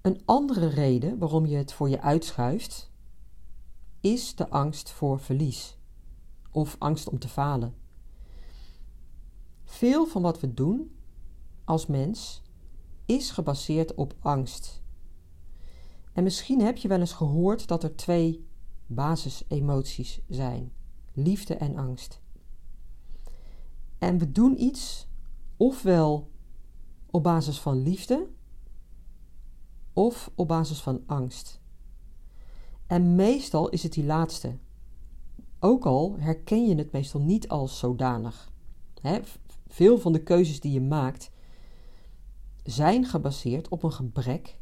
Een 0.00 0.22
andere 0.24 0.66
reden 0.66 1.18
waarom 1.18 1.46
je 1.46 1.56
het 1.56 1.72
voor 1.72 1.88
je 1.88 2.00
uitschuift, 2.00 2.90
is 4.00 4.34
de 4.34 4.50
angst 4.50 4.90
voor 4.90 5.20
verlies 5.20 5.78
of 6.50 6.76
angst 6.78 7.08
om 7.08 7.18
te 7.18 7.28
falen. 7.28 7.74
Veel 9.64 10.06
van 10.06 10.22
wat 10.22 10.40
we 10.40 10.54
doen 10.54 10.96
als 11.64 11.86
mens 11.86 12.42
is 13.06 13.30
gebaseerd 13.30 13.94
op 13.94 14.14
angst. 14.20 14.82
En 16.12 16.22
misschien 16.22 16.60
heb 16.60 16.76
je 16.76 16.88
wel 16.88 17.00
eens 17.00 17.12
gehoord 17.12 17.68
dat 17.68 17.82
er 17.82 17.96
twee 17.96 18.50
basisemoties 18.94 20.20
zijn: 20.28 20.72
liefde 21.12 21.54
en 21.54 21.76
angst. 21.76 22.20
En 23.98 24.18
we 24.18 24.32
doen 24.32 24.62
iets 24.62 25.08
ofwel 25.56 26.30
op 27.10 27.22
basis 27.22 27.60
van 27.60 27.82
liefde 27.82 28.28
of 29.92 30.30
op 30.34 30.48
basis 30.48 30.80
van 30.80 31.02
angst. 31.06 31.60
En 32.86 33.14
meestal 33.14 33.68
is 33.68 33.82
het 33.82 33.92
die 33.92 34.04
laatste. 34.04 34.58
Ook 35.58 35.86
al 35.86 36.16
herken 36.18 36.68
je 36.68 36.74
het 36.74 36.92
meestal 36.92 37.20
niet 37.20 37.48
als 37.48 37.78
zodanig. 37.78 38.52
veel 39.66 39.98
van 39.98 40.12
de 40.12 40.22
keuzes 40.22 40.60
die 40.60 40.72
je 40.72 40.80
maakt 40.80 41.30
zijn 42.62 43.04
gebaseerd 43.04 43.68
op 43.68 43.82
een 43.82 43.92
gebrek 43.92 44.58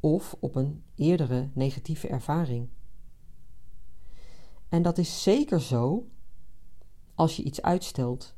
of 0.00 0.36
op 0.40 0.54
een 0.54 0.82
eerdere 0.94 1.50
negatieve 1.54 2.08
ervaring. 2.08 2.68
En 4.74 4.82
dat 4.82 4.98
is 4.98 5.22
zeker 5.22 5.60
zo 5.60 6.08
als 7.14 7.36
je 7.36 7.42
iets 7.42 7.62
uitstelt. 7.62 8.34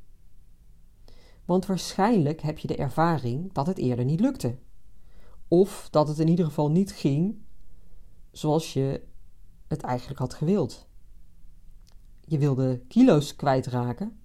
Want 1.45 1.67
waarschijnlijk 1.67 2.41
heb 2.41 2.59
je 2.59 2.67
de 2.67 2.77
ervaring 2.77 3.53
dat 3.53 3.67
het 3.67 3.79
eerder 3.79 4.05
niet 4.05 4.21
lukte. 4.21 4.59
Of 5.49 5.89
dat 5.91 6.09
het 6.09 6.19
in 6.19 6.29
ieder 6.29 6.45
geval 6.45 6.71
niet 6.71 6.93
ging 6.93 7.39
zoals 8.31 8.73
je 8.73 9.07
het 9.67 9.81
eigenlijk 9.81 10.19
had 10.19 10.35
gewild. 10.35 10.89
Je 12.21 12.39
wilde 12.39 12.83
kilo's 12.89 13.37
kwijtraken, 13.37 14.19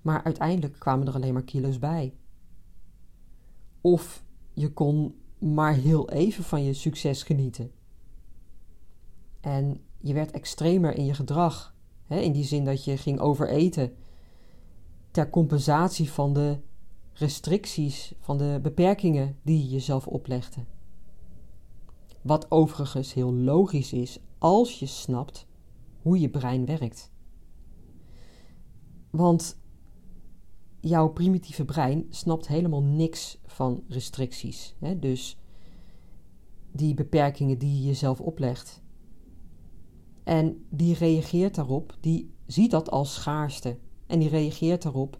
maar 0.00 0.24
uiteindelijk 0.24 0.78
kwamen 0.78 1.06
er 1.06 1.14
alleen 1.14 1.32
maar 1.32 1.44
kilo's 1.44 1.78
bij. 1.78 2.14
Of 3.80 4.24
je 4.52 4.72
kon 4.72 5.20
maar 5.38 5.74
heel 5.74 6.10
even 6.10 6.44
van 6.44 6.62
je 6.62 6.74
succes 6.74 7.22
genieten. 7.22 7.72
En 9.40 9.84
je 10.00 10.14
werd 10.14 10.30
extremer 10.30 10.96
in 10.96 11.04
je 11.04 11.14
gedrag, 11.14 11.74
hè, 12.06 12.20
in 12.20 12.32
die 12.32 12.44
zin 12.44 12.64
dat 12.64 12.84
je 12.84 12.96
ging 12.96 13.20
overeten 13.20 13.92
ter 15.10 15.30
compensatie 15.30 16.10
van 16.10 16.32
de 16.32 16.58
restricties, 17.12 18.14
van 18.18 18.38
de 18.38 18.58
beperkingen 18.62 19.36
die 19.42 19.58
je 19.58 19.68
jezelf 19.68 20.06
oplegde. 20.06 20.64
Wat 22.22 22.50
overigens 22.50 23.14
heel 23.14 23.34
logisch 23.34 23.92
is 23.92 24.18
als 24.38 24.78
je 24.78 24.86
snapt 24.86 25.46
hoe 26.02 26.20
je 26.20 26.28
brein 26.28 26.66
werkt. 26.66 27.10
Want 29.10 29.58
jouw 30.80 31.08
primitieve 31.08 31.64
brein 31.64 32.06
snapt 32.10 32.48
helemaal 32.48 32.82
niks 32.82 33.38
van 33.46 33.84
restricties. 33.88 34.74
Hè? 34.78 34.98
Dus 34.98 35.38
die 36.72 36.94
beperkingen 36.94 37.58
die 37.58 37.76
je 37.80 37.86
jezelf 37.86 38.20
oplegt. 38.20 38.82
En 40.24 40.66
die 40.70 40.94
reageert 40.94 41.54
daarop, 41.54 41.96
die 42.00 42.30
ziet 42.46 42.70
dat 42.70 42.90
als 42.90 43.14
schaarste. 43.14 43.78
En 44.06 44.18
die 44.18 44.28
reageert 44.28 44.82
daarop. 44.82 45.18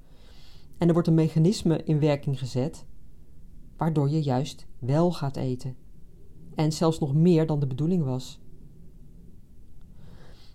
En 0.78 0.86
er 0.86 0.92
wordt 0.92 1.08
een 1.08 1.14
mechanisme 1.14 1.82
in 1.84 1.98
werking 1.98 2.38
gezet, 2.38 2.86
waardoor 3.76 4.10
je 4.10 4.22
juist 4.22 4.66
wel 4.78 5.12
gaat 5.12 5.36
eten. 5.36 5.76
En 6.54 6.72
zelfs 6.72 6.98
nog 6.98 7.14
meer 7.14 7.46
dan 7.46 7.60
de 7.60 7.66
bedoeling 7.66 8.04
was. 8.04 8.40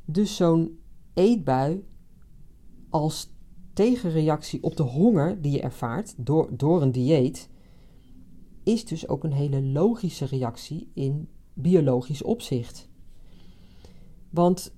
Dus 0.06 0.36
zo'n 0.36 0.80
eetbui 1.14 1.86
als 2.90 3.34
tegenreactie 3.74 4.64
op 4.64 4.75
de 4.75 4.84
honger 4.84 5.42
die 5.42 5.52
je 5.52 5.62
ervaart 5.62 6.14
door, 6.18 6.58
door 6.58 6.82
een 6.82 6.92
dieet, 6.92 7.50
is 8.64 8.86
dus 8.86 9.08
ook 9.08 9.24
een 9.24 9.34
hele 9.34 9.62
logische 9.62 10.25
reactie 10.25 10.92
in 10.94 11.30
biologisch 11.54 12.24
opzicht. 12.24 12.90
Want 14.36 14.75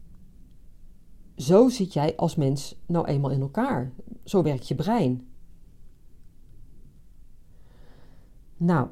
zo 1.36 1.70
zit 1.70 1.94
jij 1.94 2.16
als 2.16 2.36
mens 2.36 2.76
nou 2.86 3.06
eenmaal 3.06 3.32
in 3.32 3.42
elkaar. 3.42 3.92
Zo 4.24 4.44
werkt 4.44 4.68
je 4.68 4.76
brein. 4.76 5.28
Nou, 8.58 8.90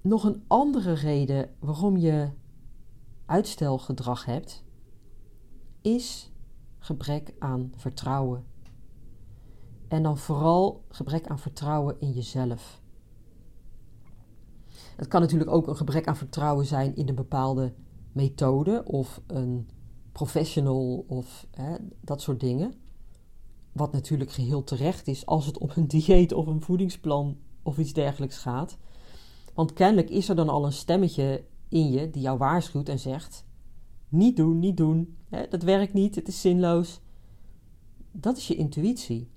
nog 0.00 0.24
een 0.24 0.44
andere 0.46 0.92
reden 0.92 1.54
waarom 1.58 1.96
je 1.96 2.30
uitstelgedrag 3.26 4.24
hebt, 4.24 4.64
is 5.82 6.32
gebrek 6.78 7.34
aan 7.38 7.72
vertrouwen. 7.76 8.44
En 9.88 10.02
dan 10.02 10.18
vooral 10.18 10.84
gebrek 10.88 11.26
aan 11.26 11.38
vertrouwen 11.38 12.00
in 12.00 12.12
jezelf. 12.12 12.80
Het 14.96 15.08
kan 15.08 15.20
natuurlijk 15.20 15.50
ook 15.50 15.66
een 15.66 15.76
gebrek 15.76 16.06
aan 16.06 16.16
vertrouwen 16.16 16.66
zijn 16.66 16.96
in 16.96 17.08
een 17.08 17.14
bepaalde 17.14 17.74
methode 18.16 18.84
of 18.84 19.20
een 19.26 19.68
professional 20.12 21.04
of 21.08 21.46
hè, 21.50 21.76
dat 22.00 22.22
soort 22.22 22.40
dingen. 22.40 22.74
Wat 23.72 23.92
natuurlijk 23.92 24.30
geheel 24.30 24.64
terecht 24.64 25.08
is 25.08 25.26
als 25.26 25.46
het 25.46 25.58
om 25.58 25.70
een 25.74 25.88
dieet 25.96 26.32
of 26.32 26.46
een 26.46 26.62
voedingsplan 26.62 27.36
of 27.62 27.78
iets 27.78 27.92
dergelijks 27.92 28.38
gaat. 28.38 28.78
Want 29.54 29.72
kennelijk 29.72 30.10
is 30.10 30.28
er 30.28 30.36
dan 30.36 30.48
al 30.48 30.64
een 30.64 30.72
stemmetje 30.72 31.44
in 31.68 31.90
je 31.90 32.10
die 32.10 32.22
jou 32.22 32.38
waarschuwt 32.38 32.88
en 32.88 32.98
zegt: 32.98 33.44
Niet 34.08 34.36
doen, 34.36 34.58
niet 34.58 34.76
doen, 34.76 35.16
hè, 35.28 35.48
dat 35.48 35.62
werkt 35.62 35.92
niet, 35.92 36.14
het 36.14 36.28
is 36.28 36.40
zinloos. 36.40 37.00
Dat 38.12 38.36
is 38.36 38.46
je 38.46 38.56
intuïtie. 38.56 39.30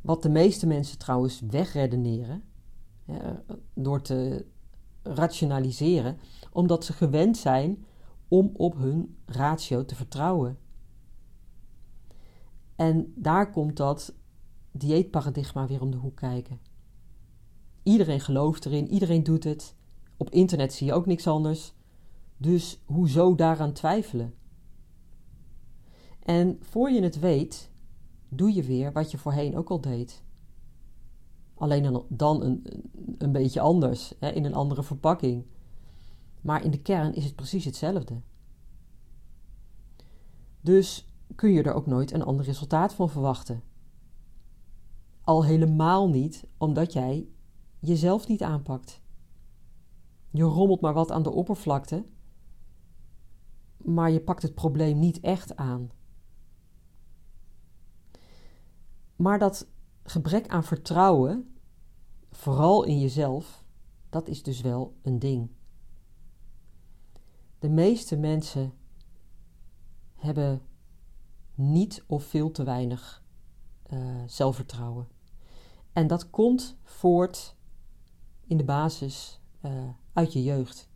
Wat 0.00 0.22
de 0.22 0.28
meeste 0.28 0.66
mensen 0.66 0.98
trouwens 0.98 1.40
wegredeneren, 1.40 2.42
hè, 3.04 3.32
door 3.74 4.02
te 4.02 4.46
rationaliseren, 5.02 6.18
omdat 6.52 6.84
ze 6.84 6.92
gewend 6.92 7.36
zijn 7.36 7.84
om 8.28 8.50
op 8.56 8.76
hun 8.76 9.16
ratio 9.26 9.84
te 9.84 9.94
vertrouwen. 9.94 10.58
En 12.76 13.12
daar 13.16 13.50
komt 13.50 13.76
dat 13.76 14.14
dieetparadigma 14.72 15.66
weer 15.66 15.80
om 15.80 15.90
de 15.90 15.96
hoek 15.96 16.16
kijken. 16.16 16.60
Iedereen 17.82 18.20
gelooft 18.20 18.66
erin, 18.66 18.88
iedereen 18.88 19.22
doet 19.22 19.44
het. 19.44 19.74
Op 20.16 20.30
internet 20.30 20.72
zie 20.72 20.86
je 20.86 20.92
ook 20.92 21.06
niks 21.06 21.26
anders. 21.26 21.74
Dus 22.36 22.80
hoezo 22.84 23.34
daaraan 23.34 23.72
twijfelen? 23.72 24.34
En 26.22 26.58
voor 26.60 26.90
je 26.90 27.02
het 27.02 27.18
weet, 27.18 27.70
doe 28.28 28.54
je 28.54 28.62
weer 28.62 28.92
wat 28.92 29.10
je 29.10 29.18
voorheen 29.18 29.56
ook 29.56 29.70
al 29.70 29.80
deed. 29.80 30.22
Alleen 31.54 32.04
dan 32.08 32.42
een, 32.42 32.66
een 33.18 33.32
beetje 33.32 33.60
anders, 33.60 34.14
hè, 34.18 34.30
in 34.30 34.44
een 34.44 34.54
andere 34.54 34.82
verpakking. 34.82 35.44
Maar 36.40 36.64
in 36.64 36.70
de 36.70 36.80
kern 36.82 37.14
is 37.14 37.24
het 37.24 37.36
precies 37.36 37.64
hetzelfde. 37.64 38.20
Dus 40.60 41.08
kun 41.34 41.52
je 41.52 41.62
er 41.62 41.74
ook 41.74 41.86
nooit 41.86 42.12
een 42.12 42.22
ander 42.22 42.44
resultaat 42.44 42.94
van 42.94 43.10
verwachten. 43.10 43.62
Al 45.20 45.44
helemaal 45.44 46.08
niet 46.08 46.44
omdat 46.58 46.92
jij 46.92 47.28
jezelf 47.78 48.28
niet 48.28 48.42
aanpakt. 48.42 49.00
Je 50.30 50.42
rommelt 50.42 50.80
maar 50.80 50.94
wat 50.94 51.10
aan 51.10 51.22
de 51.22 51.30
oppervlakte, 51.30 52.04
maar 53.76 54.10
je 54.10 54.20
pakt 54.20 54.42
het 54.42 54.54
probleem 54.54 54.98
niet 54.98 55.20
echt 55.20 55.56
aan. 55.56 55.90
Maar 59.16 59.38
dat 59.38 59.68
gebrek 60.02 60.48
aan 60.48 60.64
vertrouwen, 60.64 61.54
vooral 62.30 62.84
in 62.84 62.98
jezelf, 63.00 63.64
dat 64.08 64.28
is 64.28 64.42
dus 64.42 64.60
wel 64.60 64.96
een 65.02 65.18
ding. 65.18 65.50
De 67.60 67.68
meeste 67.68 68.16
mensen 68.16 68.72
hebben 70.14 70.62
niet 71.54 72.04
of 72.06 72.24
veel 72.24 72.50
te 72.50 72.64
weinig 72.64 73.24
uh, 73.92 74.22
zelfvertrouwen. 74.26 75.08
En 75.92 76.06
dat 76.06 76.30
komt 76.30 76.78
voort 76.82 77.56
in 78.46 78.56
de 78.56 78.64
basis 78.64 79.40
uh, 79.64 79.88
uit 80.12 80.32
je 80.32 80.42
jeugd. 80.42 80.90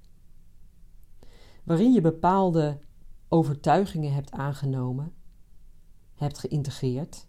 Waarin 1.64 1.92
je 1.92 2.00
bepaalde 2.00 2.78
overtuigingen 3.28 4.14
hebt 4.14 4.32
aangenomen, 4.32 5.14
hebt 6.14 6.38
geïntegreerd 6.38 7.28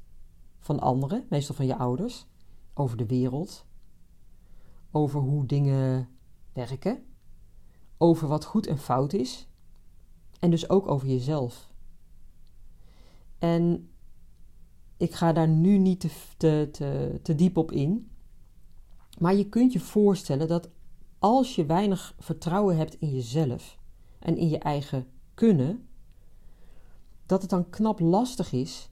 van 0.59 0.79
anderen, 0.79 1.25
meestal 1.29 1.55
van 1.55 1.65
je 1.65 1.75
ouders, 1.75 2.27
over 2.73 2.97
de 2.97 3.05
wereld, 3.05 3.65
over 4.91 5.19
hoe 5.19 5.45
dingen 5.45 6.09
werken, 6.53 7.05
over 7.97 8.27
wat 8.27 8.45
goed 8.45 8.67
en 8.67 8.77
fout 8.77 9.13
is 9.13 9.47
en 10.39 10.49
dus 10.49 10.69
ook 10.69 10.87
over 10.87 11.07
jezelf. 11.07 11.73
En 13.39 13.89
ik 14.97 15.13
ga 15.13 15.33
daar 15.33 15.47
nu 15.47 15.77
niet 15.77 15.99
te, 15.99 16.69
te, 16.71 17.19
te, 17.21 17.35
diep 17.35 17.57
op 17.57 17.71
in. 17.71 18.09
Maar 19.19 19.35
je 19.35 19.49
kunt 19.49 19.73
je 19.73 19.79
voorstellen 19.79 20.47
dat 20.47 20.69
als 21.19 21.55
je 21.55 21.65
weinig 21.65 22.15
vertrouwen 22.19 22.77
hebt 22.77 22.99
in 22.99 23.13
jezelf 23.13 23.77
en 24.19 24.37
in 24.37 24.49
je 24.49 24.57
eigen 24.57 25.07
kunnen, 25.33 25.87
dat 27.25 27.41
het 27.41 27.49
dan 27.49 27.69
knap 27.69 27.99
lastig 27.99 28.51
is 28.51 28.89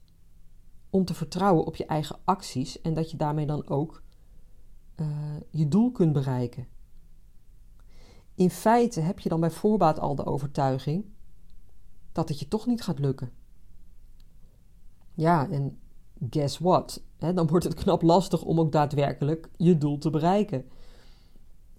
om 0.90 1.04
te 1.04 1.14
vertrouwen 1.14 1.66
op 1.66 1.76
je 1.76 1.86
eigen 1.86 2.18
acties 2.24 2.80
en 2.80 2.94
dat 2.94 3.10
je 3.10 3.16
daarmee 3.16 3.46
dan 3.46 3.68
ook 3.68 4.02
uh, 4.96 5.06
je 5.50 5.68
doel 5.68 5.92
kunt 5.92 6.12
bereiken. 6.12 6.66
In 8.34 8.50
feite 8.50 9.00
heb 9.00 9.18
je 9.18 9.28
dan 9.28 9.40
bij 9.40 9.50
voorbaat 9.50 9.98
al 9.98 10.14
de 10.14 10.24
overtuiging 10.24 11.04
dat 12.12 12.28
het 12.28 12.38
je 12.38 12.48
toch 12.48 12.66
niet 12.66 12.82
gaat 12.82 12.98
lukken. 12.98 13.32
Ja, 15.14 15.50
en 15.50 15.78
guess 16.30 16.58
what? 16.58 17.02
dan 17.18 17.46
wordt 17.46 17.64
het 17.64 17.74
knap 17.74 18.02
lastig 18.02 18.42
om 18.42 18.60
ook 18.60 18.72
daadwerkelijk 18.72 19.48
je 19.56 19.78
doel 19.78 19.98
te 19.98 20.10
bereiken. 20.10 20.64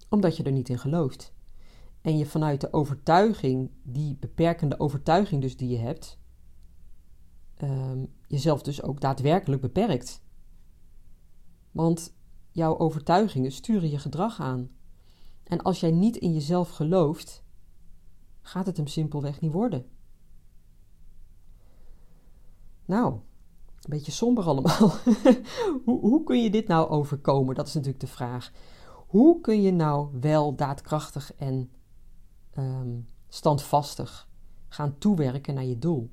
Omdat 0.08 0.36
je 0.36 0.42
er 0.42 0.52
niet 0.52 0.68
in 0.68 0.78
gelooft. 0.78 1.34
En 2.00 2.18
je 2.18 2.26
vanuit 2.26 2.60
de 2.60 2.72
overtuiging, 2.72 3.70
die 3.82 4.16
beperkende 4.20 4.80
overtuiging 4.80 5.42
dus 5.42 5.56
die 5.56 5.68
je 5.68 5.78
hebt, 5.78 6.18
ehm, 7.56 8.04
jezelf 8.26 8.62
dus 8.62 8.82
ook 8.82 9.00
daadwerkelijk 9.00 9.62
beperkt. 9.62 10.22
Want 11.70 12.16
jouw 12.50 12.78
overtuigingen 12.78 13.52
sturen 13.52 13.90
je 13.90 13.98
gedrag 13.98 14.40
aan. 14.40 14.70
En 15.46 15.62
als 15.62 15.80
jij 15.80 15.90
niet 15.90 16.16
in 16.16 16.32
jezelf 16.32 16.68
gelooft, 16.68 17.44
gaat 18.40 18.66
het 18.66 18.76
hem 18.76 18.86
simpelweg 18.86 19.40
niet 19.40 19.52
worden. 19.52 19.86
Nou, 22.84 23.12
een 23.12 23.90
beetje 23.90 24.12
somber 24.12 24.44
allemaal. 24.44 24.90
hoe, 25.84 26.00
hoe 26.00 26.24
kun 26.24 26.42
je 26.42 26.50
dit 26.50 26.68
nou 26.68 26.88
overkomen? 26.88 27.54
Dat 27.54 27.66
is 27.66 27.74
natuurlijk 27.74 28.00
de 28.00 28.06
vraag. 28.06 28.52
Hoe 29.06 29.40
kun 29.40 29.62
je 29.62 29.72
nou 29.72 30.20
wel 30.20 30.54
daadkrachtig 30.54 31.34
en 31.34 31.70
um, 32.58 33.08
standvastig 33.28 34.28
gaan 34.68 34.98
toewerken 34.98 35.54
naar 35.54 35.64
je 35.64 35.78
doel? 35.78 36.10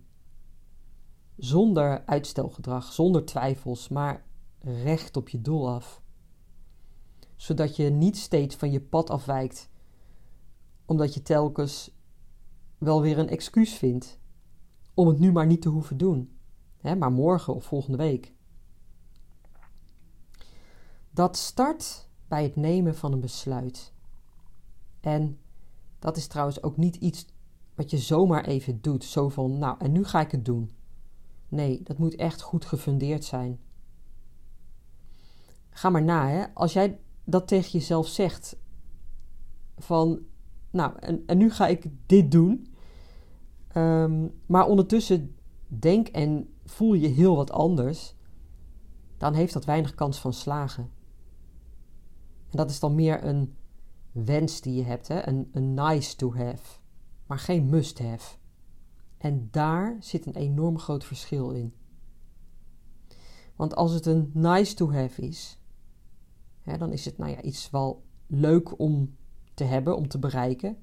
Zonder 1.37 2.05
uitstelgedrag, 2.05 2.93
zonder 2.93 3.25
twijfels, 3.25 3.87
maar 3.87 4.25
recht 4.59 5.17
op 5.17 5.29
je 5.29 5.41
doel 5.41 5.69
af. 5.69 6.02
Zodat 7.35 7.75
je 7.75 7.89
niet 7.89 8.17
steeds 8.17 8.55
van 8.55 8.71
je 8.71 8.81
pad 8.81 9.09
afwijkt, 9.09 9.69
omdat 10.85 11.13
je 11.13 11.21
telkens 11.21 11.91
wel 12.77 13.01
weer 13.01 13.19
een 13.19 13.29
excuus 13.29 13.73
vindt 13.73 14.19
om 14.93 15.07
het 15.07 15.19
nu 15.19 15.31
maar 15.31 15.45
niet 15.45 15.61
te 15.61 15.69
hoeven 15.69 15.97
doen 15.97 16.33
hè, 16.83 16.95
maar 16.95 17.11
morgen 17.11 17.55
of 17.55 17.65
volgende 17.65 17.97
week. 17.97 18.33
Dat 21.11 21.37
start 21.37 22.07
bij 22.27 22.43
het 22.43 22.55
nemen 22.55 22.95
van 22.95 23.11
een 23.11 23.19
besluit. 23.19 23.93
En 24.99 25.39
dat 25.99 26.17
is 26.17 26.27
trouwens 26.27 26.63
ook 26.63 26.77
niet 26.77 26.95
iets 26.95 27.25
wat 27.75 27.89
je 27.89 27.97
zomaar 27.97 28.45
even 28.45 28.81
doet, 28.81 29.03
zo 29.03 29.29
van, 29.29 29.57
nou, 29.57 29.75
en 29.79 29.91
nu 29.91 30.03
ga 30.03 30.21
ik 30.21 30.31
het 30.31 30.45
doen. 30.45 30.71
Nee, 31.47 31.83
dat 31.83 31.97
moet 31.97 32.15
echt 32.15 32.41
goed 32.41 32.65
gefundeerd 32.65 33.23
zijn. 33.23 33.59
Ga 35.69 35.89
maar 35.89 36.03
na, 36.03 36.27
hè. 36.27 36.53
Als 36.53 36.73
jij 36.73 36.99
dat 37.23 37.47
tegen 37.47 37.71
jezelf 37.71 38.07
zegt, 38.07 38.57
van, 39.77 40.19
nou, 40.69 40.93
en, 40.99 41.23
en 41.25 41.37
nu 41.37 41.51
ga 41.51 41.67
ik 41.67 41.85
dit 42.05 42.31
doen, 42.31 42.67
um, 43.75 44.33
maar 44.45 44.67
ondertussen 44.67 45.35
denk 45.67 46.07
en 46.07 46.53
voel 46.65 46.93
je 46.93 47.07
heel 47.07 47.35
wat 47.35 47.51
anders, 47.51 48.15
dan 49.17 49.33
heeft 49.33 49.53
dat 49.53 49.65
weinig 49.65 49.95
kans 49.95 50.19
van 50.19 50.33
slagen. 50.33 50.91
En 52.49 52.57
dat 52.57 52.69
is 52.69 52.79
dan 52.79 52.95
meer 52.95 53.23
een 53.23 53.55
wens 54.11 54.61
die 54.61 54.75
je 54.75 54.83
hebt, 54.83 55.07
hè? 55.07 55.27
Een, 55.27 55.49
een 55.51 55.73
nice 55.73 56.15
to 56.15 56.35
have, 56.35 56.79
maar 57.25 57.39
geen 57.39 57.69
must 57.69 57.99
have. 57.99 58.35
En 59.17 59.47
daar 59.51 59.97
zit 59.99 60.25
een 60.25 60.35
enorm 60.35 60.79
groot 60.79 61.03
verschil 61.03 61.51
in. 61.51 61.73
Want 63.55 63.75
als 63.75 63.91
het 63.91 64.05
een 64.05 64.31
nice 64.33 64.75
to 64.75 64.91
have 64.91 65.21
is, 65.21 65.59
dan 66.63 66.91
is 66.91 67.05
het 67.05 67.17
nou 67.17 67.31
ja, 67.31 67.41
iets 67.41 67.69
wel 67.69 68.03
leuk 68.27 68.79
om 68.79 69.15
te 69.53 69.63
hebben, 69.63 69.97
om 69.97 70.07
te 70.07 70.19
bereiken. 70.19 70.77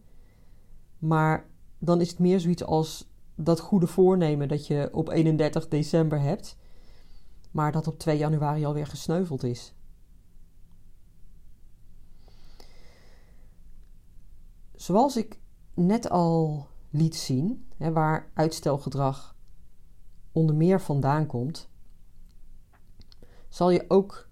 Maar 0.98 1.48
dan 1.78 2.00
is 2.00 2.10
het 2.10 2.18
meer 2.18 2.40
zoiets 2.40 2.64
als 2.64 3.10
dat 3.34 3.60
goede 3.60 3.86
voornemen 3.86 4.48
dat 4.48 4.66
je 4.66 4.88
op 4.92 5.08
31 5.08 5.68
december 5.68 6.20
hebt, 6.20 6.56
maar 7.50 7.72
dat 7.72 7.86
op 7.86 7.98
2 7.98 8.18
januari 8.18 8.64
alweer 8.64 8.86
gesneuveld 8.86 9.42
is. 9.42 9.74
Zoals 14.74 15.16
ik 15.16 15.40
net 15.74 16.10
al 16.10 16.66
liet 16.90 17.16
zien, 17.16 17.68
hè, 17.76 17.92
waar 17.92 18.30
uitstelgedrag 18.34 19.36
onder 20.32 20.54
meer 20.54 20.80
vandaan 20.80 21.26
komt, 21.26 21.68
zal 23.48 23.70
je 23.70 23.84
ook 23.88 24.28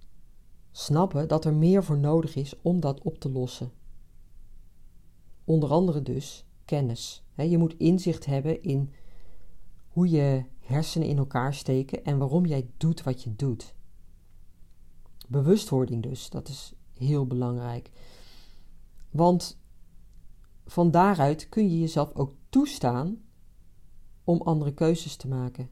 snappen 0.78 1.28
dat 1.28 1.44
er 1.44 1.54
meer 1.54 1.84
voor 1.84 1.98
nodig 1.98 2.34
is 2.34 2.54
om 2.62 2.80
dat 2.80 3.02
op 3.02 3.18
te 3.18 3.30
lossen. 3.30 3.72
Onder 5.44 5.70
andere 5.70 6.02
dus 6.02 6.46
kennis. 6.64 7.24
Je 7.36 7.58
moet 7.58 7.76
inzicht 7.78 8.26
hebben 8.26 8.62
in 8.62 8.92
hoe 9.88 10.08
je 10.08 10.44
hersenen 10.60 11.08
in 11.08 11.18
elkaar 11.18 11.54
steken 11.54 12.04
en 12.04 12.18
waarom 12.18 12.46
jij 12.46 12.70
doet 12.76 13.02
wat 13.02 13.22
je 13.22 13.36
doet. 13.36 13.74
Bewustwording 15.28 16.02
dus, 16.02 16.30
dat 16.30 16.48
is 16.48 16.72
heel 16.94 17.26
belangrijk. 17.26 17.90
Want 19.10 19.58
van 20.66 20.90
daaruit 20.90 21.48
kun 21.48 21.70
je 21.70 21.78
jezelf 21.78 22.14
ook 22.14 22.34
toestaan 22.48 23.22
om 24.24 24.42
andere 24.42 24.74
keuzes 24.74 25.16
te 25.16 25.28
maken. 25.28 25.70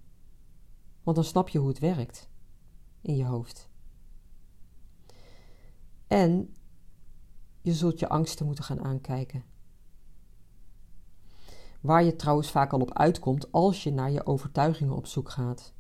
Want 1.03 1.17
dan 1.17 1.27
snap 1.27 1.49
je 1.49 1.59
hoe 1.59 1.69
het 1.69 1.79
werkt 1.79 2.29
in 3.01 3.17
je 3.17 3.25
hoofd. 3.25 3.69
En 6.07 6.55
je 7.61 7.73
zult 7.73 7.99
je 7.99 8.09
angsten 8.09 8.47
moeten 8.47 8.65
gaan 8.65 8.85
aankijken. 8.85 9.45
Waar 11.81 12.05
je 12.05 12.17
trouwens 12.17 12.51
vaak 12.51 12.73
al 12.73 12.81
op 12.81 12.93
uitkomt 12.93 13.53
als 13.53 13.83
je 13.83 13.93
naar 13.93 14.11
je 14.11 14.27
overtuigingen 14.27 14.97
op 14.97 15.07
zoek 15.07 15.31
gaat. 15.31 15.75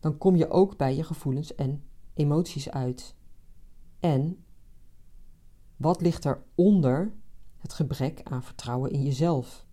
Dan 0.00 0.18
kom 0.18 0.36
je 0.36 0.50
ook 0.50 0.76
bij 0.76 0.96
je 0.96 1.04
gevoelens 1.04 1.54
en 1.54 1.84
emoties 2.14 2.70
uit. 2.70 3.14
En 4.00 4.44
wat 5.76 6.00
ligt 6.00 6.24
eronder 6.24 7.12
het 7.56 7.72
gebrek 7.72 8.20
aan 8.24 8.42
vertrouwen 8.42 8.90
in 8.90 9.02
jezelf? 9.02 9.66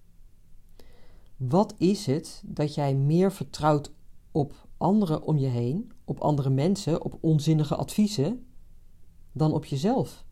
Wat 1.38 1.74
is 1.78 2.06
het 2.06 2.44
dat 2.46 2.76
jij 2.76 2.96
meer 2.96 3.32
vertrouwt 3.32 3.92
op 4.32 4.68
anderen 4.78 5.24
om 5.24 5.38
je 5.38 5.48
heen, 5.48 5.92
op 6.06 6.20
andere 6.20 6.50
mensen, 6.50 7.04
op 7.04 7.18
onzinnige 7.22 7.76
adviezen, 7.76 8.47
dan 9.38 9.54
op 9.54 9.66
jezelf? 9.66 10.26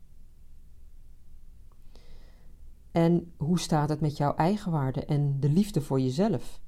En 2.92 3.32
hoe 3.36 3.58
staat 3.58 3.88
het 3.88 4.00
met 4.00 4.16
jouw 4.16 4.34
eigenwaarde 4.34 5.04
en 5.04 5.40
de 5.40 5.48
liefde 5.48 5.80
voor 5.80 6.00
jezelf? 6.00 6.60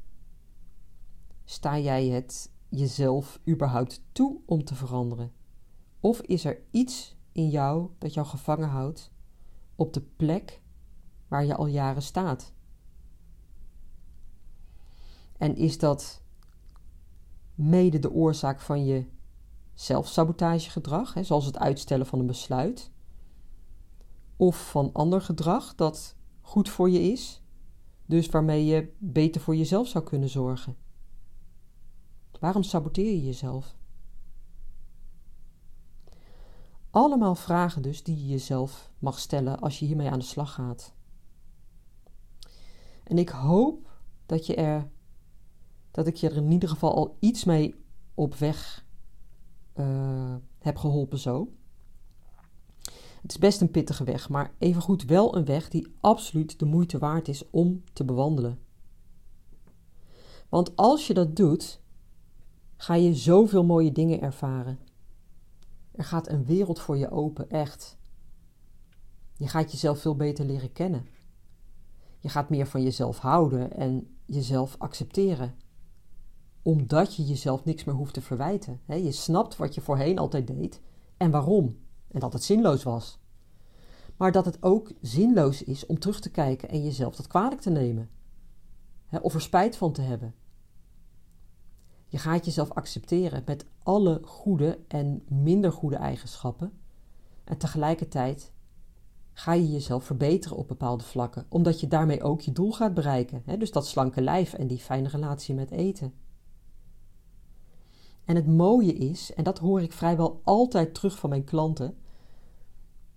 Sta 1.45 1.79
jij 1.79 2.07
het 2.07 2.53
jezelf 2.69 3.41
überhaupt 3.49 4.03
toe 4.13 4.41
om 4.47 4.65
te 4.65 4.75
veranderen? 4.75 5.33
Of 6.01 6.21
is 6.21 6.45
er 6.45 6.61
iets 6.71 7.17
in 7.33 7.49
jou 7.49 7.91
dat 7.99 8.15
jou 8.15 8.27
gevangen 8.27 8.69
houdt 8.69 9.13
op 9.75 9.93
de 9.93 10.01
plek 10.01 10.61
waar 11.29 11.45
je 11.45 11.55
al 11.55 11.67
jaren 11.67 12.03
staat? 12.03 12.53
En 15.37 15.57
is 15.57 15.79
dat 15.79 16.23
mede 17.55 17.99
de 17.99 18.11
oorzaak 18.11 18.61
van 18.61 18.85
je 18.85 19.07
zelfsabotagegedrag, 19.81 21.15
hè, 21.15 21.23
zoals 21.23 21.45
het 21.45 21.59
uitstellen 21.59 22.07
van 22.07 22.19
een 22.19 22.27
besluit? 22.27 22.91
Of 24.37 24.71
van 24.71 24.93
ander 24.93 25.21
gedrag 25.21 25.75
dat 25.75 26.17
goed 26.41 26.69
voor 26.69 26.91
je 26.91 27.01
is, 27.01 27.43
dus 28.07 28.27
waarmee 28.27 28.65
je 28.65 28.95
beter 28.99 29.41
voor 29.41 29.57
jezelf 29.57 29.89
zou 29.89 30.05
kunnen 30.05 30.29
zorgen? 30.29 30.77
Waarom 32.41 32.63
saboteer 32.63 33.11
je 33.11 33.25
jezelf? 33.25 33.77
Allemaal 36.91 37.35
vragen 37.35 37.83
dus 37.83 38.03
die 38.03 38.17
je 38.17 38.27
jezelf 38.27 38.91
mag 38.99 39.19
stellen 39.19 39.61
als 39.61 39.79
je 39.79 39.87
hiermee 39.87 40.11
aan 40.11 40.19
de 40.19 40.25
slag 40.25 40.55
gaat. 40.55 40.93
En 43.05 43.19
ik 43.19 43.29
hoop 43.29 43.91
dat 44.27 44.47
je 44.47 44.55
er 44.55 44.91
dat 45.91 46.07
ik 46.07 46.17
je 46.17 46.29
er 46.29 46.37
in 46.37 46.51
ieder 46.51 46.69
geval 46.69 46.95
al 46.95 47.17
iets 47.21 47.45
mee 47.45 47.75
op 48.15 48.35
weg 48.35 48.87
uh, 49.79 50.35
heb 50.59 50.77
geholpen 50.77 51.19
zo. 51.19 51.53
Het 53.23 53.31
is 53.31 53.39
best 53.39 53.61
een 53.61 53.71
pittige 53.71 54.05
weg, 54.05 54.29
maar 54.29 54.53
evengoed 54.59 55.05
wel 55.05 55.37
een 55.37 55.45
weg 55.45 55.69
die 55.69 55.95
absoluut 56.01 56.59
de 56.59 56.65
moeite 56.65 56.99
waard 56.99 57.29
is 57.29 57.51
om 57.51 57.83
te 57.93 58.05
bewandelen. 58.05 58.59
Want 60.49 60.77
als 60.77 61.07
je 61.07 61.15
dat 61.15 61.37
doet, 61.37 61.81
ga 62.77 62.95
je 62.95 63.15
zoveel 63.15 63.65
mooie 63.65 63.93
dingen 63.93 64.21
ervaren. 64.21 64.79
Er 65.93 66.05
gaat 66.05 66.29
een 66.29 66.45
wereld 66.45 66.79
voor 66.79 66.97
je 66.97 67.11
open, 67.11 67.51
echt. 67.51 67.97
Je 69.37 69.49
gaat 69.49 69.73
jezelf 69.73 70.01
veel 70.01 70.17
beter 70.17 70.45
leren 70.45 70.73
kennen. 70.73 71.07
Je 72.19 72.29
gaat 72.29 72.51
meer 72.51 72.67
van 72.67 72.83
jezelf 72.83 73.19
houden 73.19 73.73
en 73.73 74.17
jezelf 74.25 74.75
accepteren 74.79 75.55
omdat 76.69 77.15
je 77.15 77.25
jezelf 77.25 77.65
niks 77.65 77.85
meer 77.85 77.95
hoeft 77.95 78.15
te 78.15 78.21
verwijten. 78.21 78.81
Je 78.87 79.13
snapt 79.13 79.57
wat 79.57 79.75
je 79.75 79.81
voorheen 79.81 80.19
altijd 80.19 80.47
deed 80.47 80.81
en 81.17 81.31
waarom. 81.31 81.79
En 82.11 82.21
dat 82.21 82.33
het 82.33 82.43
zinloos 82.45 82.83
was. 82.83 83.19
Maar 84.17 84.33
dat 84.33 84.45
het 84.45 84.63
ook 84.63 84.93
zinloos 85.01 85.63
is 85.63 85.87
om 85.87 85.99
terug 85.99 86.21
te 86.21 86.31
kijken 86.31 86.69
en 86.69 86.85
jezelf 86.85 87.17
dat 87.17 87.27
kwalijk 87.27 87.61
te 87.61 87.71
nemen. 87.71 88.11
Of 89.23 89.35
er 89.35 89.41
spijt 89.41 89.77
van 89.77 89.93
te 89.93 90.01
hebben. 90.01 90.35
Je 92.07 92.19
gaat 92.19 92.45
jezelf 92.45 92.71
accepteren 92.71 93.43
met 93.47 93.67
alle 93.83 94.21
goede 94.25 94.79
en 94.89 95.23
minder 95.29 95.73
goede 95.73 95.97
eigenschappen. 95.97 96.73
En 97.45 97.59
tegelijkertijd 97.59 98.53
ga 99.33 99.53
je 99.53 99.71
jezelf 99.71 100.05
verbeteren 100.05 100.57
op 100.57 100.69
bepaalde 100.69 101.05
vlakken, 101.05 101.47
omdat 101.49 101.81
je 101.81 101.89
daarmee 101.89 102.23
ook 102.23 102.41
je 102.41 102.53
doel 102.53 102.73
gaat 102.73 102.95
bereiken. 102.95 103.43
Dus 103.59 103.73
dat 103.73 103.87
slanke 103.87 104.21
lijf 104.21 104.53
en 104.53 104.67
die 104.67 104.79
fijne 104.79 105.09
relatie 105.09 105.55
met 105.55 105.71
eten. 105.71 106.27
En 108.29 108.37
het 108.37 108.47
mooie 108.47 108.93
is, 108.93 109.35
en 109.35 109.45
dat 109.45 109.59
hoor 109.59 109.83
ik 109.83 109.93
vrijwel 109.93 110.41
altijd 110.45 110.95
terug 110.95 111.19
van 111.19 111.31
mijn 111.31 111.45
klanten, 111.45 111.99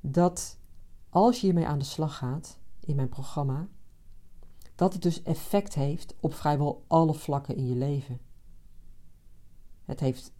dat 0.01 0.59
als 1.09 1.39
je 1.39 1.45
hiermee 1.45 1.67
aan 1.67 1.79
de 1.79 1.85
slag 1.85 2.17
gaat 2.17 2.59
in 2.79 2.95
mijn 2.95 3.09
programma, 3.09 3.67
dat 4.75 4.93
het 4.93 5.01
dus 5.01 5.23
effect 5.23 5.73
heeft 5.73 6.15
op 6.19 6.33
vrijwel 6.33 6.83
alle 6.87 7.13
vlakken 7.13 7.55
in 7.55 7.67
je 7.67 7.75
leven. 7.75 8.19
Het 9.85 9.99
heeft 9.99 10.33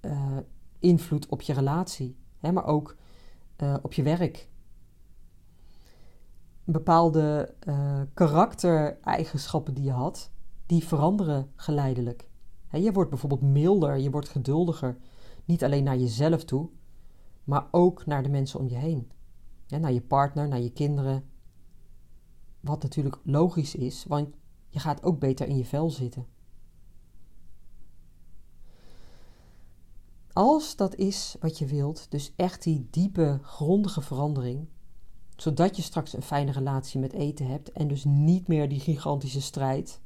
uh, 0.00 0.36
invloed 0.78 1.28
op 1.28 1.42
je 1.42 1.52
relatie, 1.52 2.16
hè, 2.38 2.52
maar 2.52 2.66
ook 2.66 2.96
uh, 3.62 3.76
op 3.82 3.92
je 3.92 4.02
werk. 4.02 4.48
Bepaalde 6.64 7.54
uh, 7.68 8.00
karaktereigenschappen 8.14 9.74
die 9.74 9.84
je 9.84 9.92
had, 9.92 10.30
die 10.66 10.84
veranderen 10.84 11.52
geleidelijk 11.54 12.27
je 12.70 12.92
wordt 12.92 13.10
bijvoorbeeld 13.10 13.42
milder, 13.42 13.96
je 13.96 14.10
wordt 14.10 14.28
geduldiger. 14.28 14.98
Niet 15.44 15.64
alleen 15.64 15.84
naar 15.84 15.98
jezelf 15.98 16.44
toe, 16.44 16.68
maar 17.44 17.66
ook 17.70 18.06
naar 18.06 18.22
de 18.22 18.28
mensen 18.28 18.60
om 18.60 18.68
je 18.68 18.76
heen. 18.76 19.10
naar 19.68 19.92
je 19.92 20.02
partner, 20.02 20.48
naar 20.48 20.60
je 20.60 20.72
kinderen. 20.72 21.24
Wat 22.60 22.82
natuurlijk 22.82 23.20
logisch 23.22 23.74
is, 23.74 24.04
want 24.04 24.28
je 24.68 24.78
gaat 24.78 25.02
ook 25.02 25.18
beter 25.18 25.48
in 25.48 25.56
je 25.56 25.64
vel 25.64 25.90
zitten. 25.90 26.26
Als 30.32 30.76
dat 30.76 30.94
is 30.94 31.36
wat 31.40 31.58
je 31.58 31.66
wilt, 31.66 32.10
dus 32.10 32.32
echt 32.36 32.62
die 32.62 32.86
diepe, 32.90 33.38
grondige 33.42 34.00
verandering, 34.00 34.68
zodat 35.36 35.76
je 35.76 35.82
straks 35.82 36.12
een 36.12 36.22
fijne 36.22 36.52
relatie 36.52 37.00
met 37.00 37.12
eten 37.12 37.46
hebt 37.46 37.72
en 37.72 37.88
dus 37.88 38.04
niet 38.04 38.48
meer 38.48 38.68
die 38.68 38.80
gigantische 38.80 39.40
strijd 39.40 40.00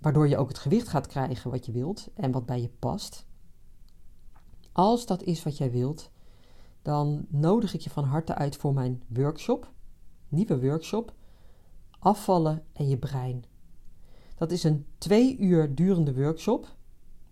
waardoor 0.00 0.28
je 0.28 0.36
ook 0.36 0.48
het 0.48 0.58
gewicht 0.58 0.88
gaat 0.88 1.06
krijgen 1.06 1.50
wat 1.50 1.66
je 1.66 1.72
wilt 1.72 2.08
en 2.14 2.30
wat 2.30 2.46
bij 2.46 2.60
je 2.60 2.70
past. 2.78 3.26
Als 4.72 5.06
dat 5.06 5.22
is 5.22 5.42
wat 5.42 5.56
jij 5.56 5.70
wilt, 5.70 6.10
dan 6.82 7.26
nodig 7.28 7.74
ik 7.74 7.80
je 7.80 7.90
van 7.90 8.04
harte 8.04 8.34
uit 8.34 8.56
voor 8.56 8.74
mijn 8.74 9.02
workshop, 9.06 9.72
nieuwe 10.28 10.60
workshop, 10.60 11.14
afvallen 11.98 12.64
en 12.72 12.88
je 12.88 12.98
brein. 12.98 13.44
Dat 14.36 14.50
is 14.50 14.64
een 14.64 14.86
twee 14.98 15.38
uur 15.38 15.74
durende 15.74 16.14
workshop, 16.14 16.76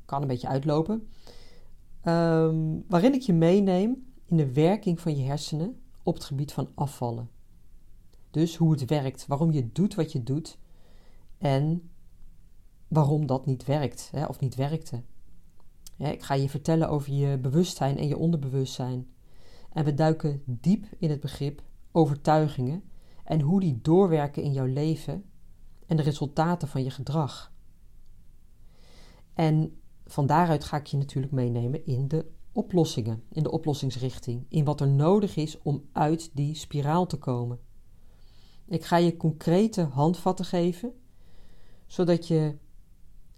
kan 0.04 0.22
een 0.22 0.28
beetje 0.28 0.48
uitlopen, 0.48 1.08
um, 2.04 2.84
waarin 2.88 3.14
ik 3.14 3.22
je 3.22 3.32
meeneem 3.32 4.12
in 4.24 4.36
de 4.36 4.52
werking 4.52 5.00
van 5.00 5.16
je 5.16 5.22
hersenen 5.22 5.80
op 6.02 6.14
het 6.14 6.24
gebied 6.24 6.52
van 6.52 6.68
afvallen. 6.74 7.30
Dus 8.30 8.56
hoe 8.56 8.70
het 8.70 8.84
werkt, 8.84 9.26
waarom 9.26 9.52
je 9.52 9.72
doet 9.72 9.94
wat 9.94 10.12
je 10.12 10.22
doet 10.22 10.58
en 11.38 11.90
waarom 12.94 13.26
dat 13.26 13.46
niet 13.46 13.64
werkt 13.64 14.08
hè, 14.12 14.24
of 14.24 14.40
niet 14.40 14.54
werkte. 14.54 15.02
ik 15.96 16.22
ga 16.22 16.34
je 16.34 16.48
vertellen 16.48 16.88
over 16.88 17.12
je 17.12 17.38
bewustzijn 17.38 17.98
en 17.98 18.08
je 18.08 18.16
onderbewustzijn. 18.16 19.08
En 19.72 19.84
we 19.84 19.94
duiken 19.94 20.42
diep 20.46 20.86
in 20.98 21.10
het 21.10 21.20
begrip 21.20 21.62
overtuigingen 21.92 22.82
en 23.24 23.40
hoe 23.40 23.60
die 23.60 23.80
doorwerken 23.82 24.42
in 24.42 24.52
jouw 24.52 24.66
leven 24.66 25.24
en 25.86 25.96
de 25.96 26.02
resultaten 26.02 26.68
van 26.68 26.84
je 26.84 26.90
gedrag. 26.90 27.52
En 29.34 29.80
van 30.04 30.26
daaruit 30.26 30.64
ga 30.64 30.76
ik 30.76 30.86
je 30.86 30.96
natuurlijk 30.96 31.32
meenemen 31.32 31.86
in 31.86 32.08
de 32.08 32.26
oplossingen, 32.52 33.22
in 33.30 33.42
de 33.42 33.50
oplossingsrichting, 33.50 34.46
in 34.48 34.64
wat 34.64 34.80
er 34.80 34.88
nodig 34.88 35.36
is 35.36 35.62
om 35.62 35.84
uit 35.92 36.30
die 36.34 36.54
spiraal 36.54 37.06
te 37.06 37.16
komen. 37.16 37.58
Ik 38.66 38.84
ga 38.84 38.96
je 38.96 39.16
concrete 39.16 39.82
handvatten 39.82 40.44
geven, 40.44 40.92
zodat 41.86 42.28
je 42.28 42.56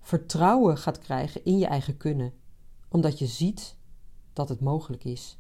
vertrouwen 0.07 0.79
gaat 0.79 0.99
krijgen 0.99 1.45
in 1.45 1.59
je 1.59 1.67
eigen 1.67 1.97
kunnen, 1.97 2.33
omdat 2.89 3.19
je 3.19 3.27
ziet 3.27 3.77
dat 4.33 4.49
het 4.49 4.61
mogelijk 4.61 5.05
is. 5.05 5.39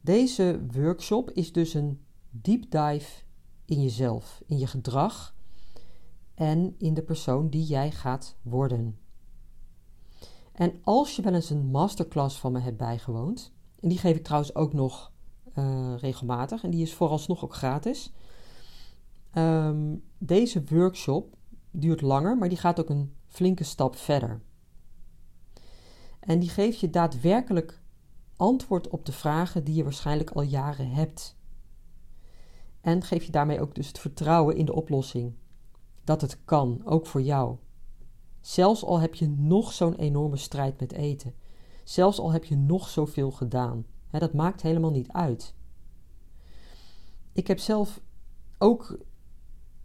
Deze 0.00 0.66
workshop 0.72 1.30
is 1.30 1.52
dus 1.52 1.74
een 1.74 2.04
deep 2.30 2.70
dive 2.70 3.22
in 3.64 3.82
jezelf, 3.82 4.42
in 4.46 4.58
je 4.58 4.66
gedrag 4.66 5.34
en 6.34 6.74
in 6.78 6.94
de 6.94 7.02
persoon 7.02 7.48
die 7.48 7.64
jij 7.64 7.90
gaat 7.90 8.36
worden. 8.42 8.98
En 10.52 10.80
als 10.82 11.16
je 11.16 11.22
wel 11.22 11.34
eens 11.34 11.50
een 11.50 11.66
masterclass 11.66 12.38
van 12.38 12.52
me 12.52 12.60
hebt 12.60 12.76
bijgewoond, 12.76 13.52
en 13.80 13.88
die 13.88 13.98
geef 13.98 14.16
ik 14.16 14.24
trouwens 14.24 14.54
ook 14.54 14.72
nog 14.72 15.12
uh, 15.54 15.94
regelmatig, 15.96 16.64
en 16.64 16.70
die 16.70 16.82
is 16.82 16.94
vooralsnog 16.94 17.44
ook 17.44 17.54
gratis. 17.54 18.12
Um, 19.32 20.04
deze 20.18 20.64
workshop 20.64 21.36
duurt 21.76 22.00
langer, 22.00 22.36
maar 22.38 22.48
die 22.48 22.58
gaat 22.58 22.80
ook 22.80 22.88
een 22.88 23.14
flinke 23.26 23.64
stap 23.64 23.96
verder. 23.96 24.42
En 26.20 26.38
die 26.38 26.48
geeft 26.48 26.80
je 26.80 26.90
daadwerkelijk 26.90 27.82
antwoord 28.36 28.88
op 28.88 29.06
de 29.06 29.12
vragen 29.12 29.64
die 29.64 29.74
je 29.74 29.82
waarschijnlijk 29.82 30.30
al 30.30 30.42
jaren 30.42 30.90
hebt. 30.90 31.36
En 32.80 33.02
geef 33.02 33.24
je 33.24 33.32
daarmee 33.32 33.60
ook 33.60 33.74
dus 33.74 33.88
het 33.88 33.98
vertrouwen 33.98 34.56
in 34.56 34.64
de 34.64 34.74
oplossing. 34.74 35.34
Dat 36.04 36.20
het 36.20 36.44
kan, 36.44 36.82
ook 36.84 37.06
voor 37.06 37.22
jou. 37.22 37.56
Zelfs 38.40 38.84
al 38.84 39.00
heb 39.00 39.14
je 39.14 39.28
nog 39.28 39.72
zo'n 39.72 39.94
enorme 39.94 40.36
strijd 40.36 40.80
met 40.80 40.92
eten. 40.92 41.34
Zelfs 41.84 42.18
al 42.18 42.32
heb 42.32 42.44
je 42.44 42.56
nog 42.56 42.88
zoveel 42.88 43.30
gedaan. 43.30 43.86
Dat 44.10 44.32
maakt 44.32 44.62
helemaal 44.62 44.90
niet 44.90 45.12
uit. 45.12 45.54
Ik 47.32 47.46
heb 47.46 47.58
zelf 47.58 48.00
ook 48.58 48.98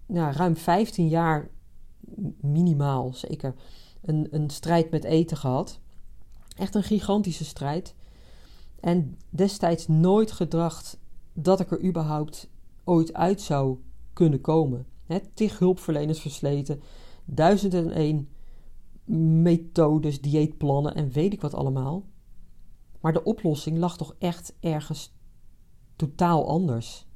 nou, 0.06 0.34
ruim 0.34 0.56
15 0.56 1.08
jaar 1.08 1.50
minimaal 2.42 3.14
zeker 3.14 3.56
een, 4.02 4.28
een 4.32 4.50
strijd 4.50 4.92
met 4.92 5.04
eten 5.04 5.38
gehad. 5.38 5.80
Echt 6.58 6.76
een 6.76 6.84
gigantische 6.84 7.46
strijd. 7.46 7.96
En 8.80 9.18
destijds 9.30 9.88
nooit 9.88 10.32
gedacht 10.32 11.00
dat 11.34 11.60
ik 11.60 11.72
er 11.72 11.84
überhaupt 11.84 12.50
ooit 12.84 13.14
uit 13.14 13.42
zou 13.42 13.78
kunnen 14.14 14.42
komen. 14.42 14.86
He, 15.06 15.20
tig 15.34 15.60
hulpverleners 15.60 16.20
versleten, 16.20 16.82
duizend 17.26 17.74
en 17.74 17.92
één 17.92 18.30
methodes, 19.42 20.22
dieetplannen 20.22 20.96
en 20.96 21.10
weet 21.12 21.34
ik 21.34 21.42
wat 21.42 21.54
allemaal. 21.54 22.06
Maar 23.00 23.14
de 23.14 23.24
oplossing 23.24 23.78
lag 23.78 23.98
toch 23.98 24.16
echt 24.20 24.56
ergens 24.60 25.14
totaal 25.96 26.48
anders. 26.48 27.08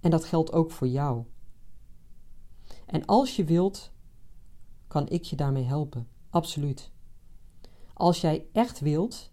En 0.00 0.10
dat 0.10 0.24
geldt 0.24 0.52
ook 0.52 0.70
voor 0.70 0.88
jou. 0.88 1.24
En 2.88 3.04
als 3.04 3.36
je 3.36 3.44
wilt, 3.44 3.90
kan 4.86 5.08
ik 5.08 5.24
je 5.24 5.36
daarmee 5.36 5.64
helpen. 5.64 6.08
Absoluut. 6.30 6.90
Als 7.94 8.20
jij 8.20 8.46
echt 8.52 8.80
wilt, 8.80 9.30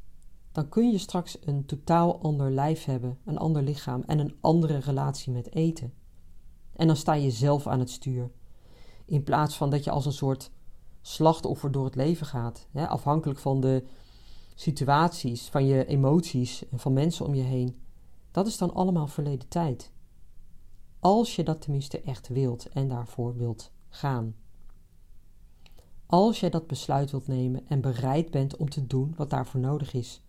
dan 0.52 0.70
kun 0.70 0.92
je 0.92 0.98
straks 0.98 1.38
een 1.46 1.66
totaal 1.66 2.22
ander 2.22 2.52
lijf 2.52 2.86
hebben, 2.86 3.18
een 3.26 3.38
ander 3.38 3.64
lichaam 3.64 4.04
en 4.06 4.20
een 4.20 4.36
andere 4.42 4.78
relatie 4.78 5.32
met 5.32 5.54
eten. 5.54 5.94
En 6.76 6.88
dan 6.88 6.96
sta 6.96 7.14
je 7.14 7.32
zelf 7.32 7.68
aan 7.68 7.80
het 7.80 7.90
stuur. 7.90 8.32
In 9.06 9.24
plaats 9.24 9.58
van 9.58 9.70
dat 9.70 9.84
je 9.84 9.92
als 9.92 10.06
een 10.06 10.14
soort 10.14 10.52
slachtoffer 11.02 11.72
door 11.72 11.86
het 11.86 11.96
leven 11.96 12.26
gaat, 12.26 12.68
hè, 12.72 12.88
afhankelijk 12.88 13.40
van 13.40 13.62
de 13.62 13.84
situaties, 14.56 15.50
van 15.50 15.66
je 15.66 15.86
emoties 15.86 16.70
en 16.70 16.80
van 16.80 16.94
mensen 16.94 17.26
om 17.26 17.34
je 17.34 17.44
heen. 17.44 17.82
Dat 18.32 18.48
is 18.48 18.58
dan 18.58 18.74
allemaal 18.74 19.08
verleden 19.08 19.48
tijd. 19.48 19.92
Als 21.06 21.36
je 21.36 21.44
dat 21.44 21.62
tenminste 21.62 22.02
echt 22.02 22.28
wilt 22.28 22.70
en 22.70 22.88
daarvoor 22.88 23.38
wilt 23.38 23.72
gaan. 23.90 24.36
Als 26.06 26.40
jij 26.40 26.50
dat 26.50 26.68
besluit 26.68 27.12
wilt 27.12 27.28
nemen 27.28 27.68
en 27.68 27.82
bereid 27.82 28.32
bent 28.32 28.58
om 28.58 28.70
te 28.70 28.88
doen 28.88 29.14
wat 29.18 29.30
daarvoor 29.30 29.60
nodig 29.60 29.94
is, 29.94 30.22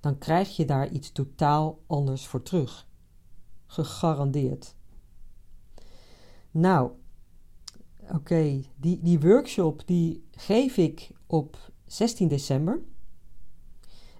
dan 0.00 0.18
krijg 0.18 0.56
je 0.56 0.64
daar 0.64 0.88
iets 0.88 1.12
totaal 1.12 1.78
anders 1.86 2.26
voor 2.26 2.42
terug. 2.42 2.86
Gegarandeerd. 3.66 4.74
Nou, 6.50 6.90
oké, 8.12 8.60
die, 8.76 9.00
die 9.02 9.20
workshop 9.20 9.82
die 9.86 10.24
geef 10.30 10.76
ik 10.76 11.10
op 11.26 11.72
16 11.86 12.28
december. 12.28 12.82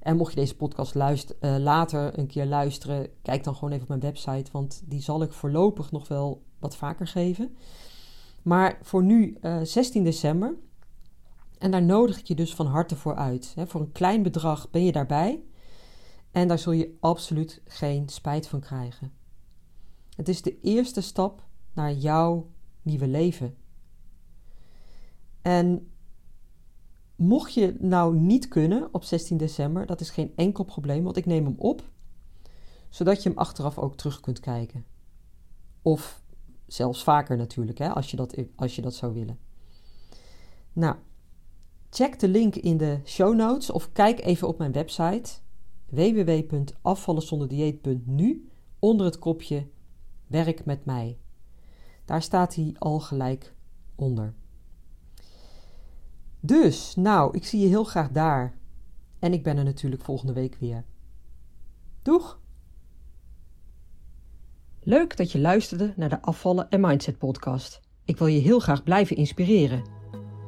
En 0.01 0.17
mocht 0.17 0.33
je 0.33 0.41
deze 0.41 0.57
podcast 0.57 0.95
uh, 0.95 1.57
later 1.59 2.19
een 2.19 2.27
keer 2.27 2.47
luisteren, 2.47 3.09
kijk 3.23 3.45
dan 3.45 3.55
gewoon 3.55 3.71
even 3.71 3.83
op 3.83 3.89
mijn 3.89 4.01
website, 4.01 4.51
want 4.53 4.83
die 4.85 5.03
zal 5.03 5.23
ik 5.23 5.33
voorlopig 5.33 5.91
nog 5.93 6.09
wel 6.09 6.43
wat 6.59 6.77
vaker 6.77 7.07
geven. 7.07 7.57
Maar 8.43 8.79
voor 8.83 9.03
nu 9.03 9.37
uh, 9.41 9.61
eh, 9.61 9.67
16 9.67 10.05
december. 10.05 10.55
En 11.59 11.71
daar 11.71 11.83
nodig 11.83 12.19
ik 12.19 12.27
je 12.27 12.35
dus 12.35 12.55
van 12.55 12.67
harte 12.67 12.97
voor 12.97 13.15
uit. 13.15 13.55
Voor 13.67 13.81
een 13.81 13.93
klein 13.93 14.23
bedrag 14.23 14.71
ben 14.71 14.85
je 14.85 14.93
daarbij. 14.93 15.43
En 16.31 16.49
daar 16.49 16.59
zul 16.59 16.73
je 16.73 16.97
absoluut 17.01 17.63
geen 17.65 18.09
spijt 18.09 18.49
van 18.49 18.61
krijgen. 18.61 19.13
Het 20.17 20.29
is 20.29 20.43
de 20.43 20.61
eerste 20.61 21.01
stap 21.01 21.45
naar 21.73 21.93
jouw 21.93 22.51
nieuwe 22.83 23.07
leven. 23.07 23.57
En 25.43 25.91
mocht 27.21 27.55
je 27.55 27.75
nou 27.79 28.17
niet 28.17 28.49
kunnen 28.49 28.89
op 28.93 29.05
16 29.05 29.37
december, 29.37 29.87
dat 29.87 30.01
is 30.01 30.11
geen 30.11 30.33
enkel 30.37 30.65
probleem, 30.65 31.05
want 31.05 31.17
ik 31.17 31.27
neem 31.27 31.45
hem 31.45 31.55
op, 31.59 31.91
zodat 32.89 33.23
je 33.23 33.29
hem 33.29 33.39
achteraf 33.39 33.79
ook 33.79 33.97
terug 33.97 34.21
kunt 34.21 34.41
kijken. 34.41 34.85
Of 35.83 36.23
zelfs 36.67 37.03
vaker 37.03 37.37
natuurlijk, 37.37 37.79
hè, 37.79 37.89
als, 37.89 38.11
je 38.11 38.17
dat, 38.17 38.37
als 38.57 38.77
je 38.77 38.83
dat 38.83 38.95
zou 38.95 39.15
willen. 39.15 39.39
Nou, 40.73 40.97
check 41.91 42.19
de 42.19 42.29
link 42.29 42.55
in 42.55 42.77
de 42.77 43.01
show 43.05 43.35
notes 43.35 43.71
of 43.71 43.93
kijk 43.93 44.25
even 44.25 44.49
op 44.49 44.59
mijn 44.59 44.73
website 44.73 45.31
www.afvallenzonderdieet.nu 45.87 48.49
onder 48.79 49.07
het 49.07 49.19
kopje 49.19 49.67
Werk 50.27 50.65
met 50.65 50.85
mij. 50.85 51.19
Daar 52.05 52.23
staat 52.23 52.55
hij 52.55 52.75
al 52.79 53.01
gelijk 53.01 53.55
onder. 53.95 54.35
Dus, 56.41 56.95
nou, 56.97 57.37
ik 57.37 57.45
zie 57.45 57.61
je 57.61 57.67
heel 57.67 57.85
graag 57.85 58.11
daar. 58.11 58.55
En 59.19 59.33
ik 59.33 59.43
ben 59.43 59.57
er 59.57 59.65
natuurlijk 59.65 60.03
volgende 60.03 60.33
week 60.33 60.57
weer. 60.61 60.85
Doeg! 62.03 62.39
Leuk 64.83 65.17
dat 65.17 65.33
je 65.33 65.41
luisterde 65.41 65.93
naar 65.97 66.09
de 66.09 66.23
Afvallen 66.23 66.71
en 66.71 66.81
Mindset 66.81 67.19
podcast. 67.19 67.81
Ik 68.05 68.19
wil 68.19 68.27
je 68.27 68.41
heel 68.41 68.61
graag 68.61 68.83
blijven 68.83 69.17
inspireren. 69.17 69.83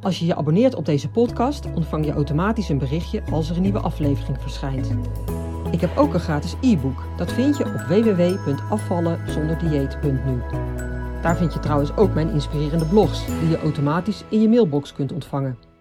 Als 0.00 0.18
je 0.18 0.26
je 0.26 0.36
abonneert 0.36 0.74
op 0.74 0.84
deze 0.84 1.10
podcast, 1.10 1.66
ontvang 1.74 2.04
je 2.04 2.12
automatisch 2.12 2.68
een 2.68 2.78
berichtje 2.78 3.22
als 3.30 3.50
er 3.50 3.56
een 3.56 3.62
nieuwe 3.62 3.80
aflevering 3.80 4.40
verschijnt. 4.40 4.90
Ik 5.70 5.80
heb 5.80 5.96
ook 5.96 6.14
een 6.14 6.20
gratis 6.20 6.54
e-book. 6.60 7.04
Dat 7.16 7.32
vind 7.32 7.56
je 7.56 7.64
op 7.64 7.72
www.afvallenzonderdieet.nu. 7.72 10.42
Daar 11.22 11.36
vind 11.36 11.52
je 11.52 11.58
trouwens 11.58 11.96
ook 11.96 12.14
mijn 12.14 12.30
inspirerende 12.30 12.86
blogs, 12.86 13.26
die 13.26 13.48
je 13.48 13.58
automatisch 13.58 14.24
in 14.28 14.40
je 14.40 14.48
mailbox 14.48 14.92
kunt 14.92 15.12
ontvangen. 15.12 15.71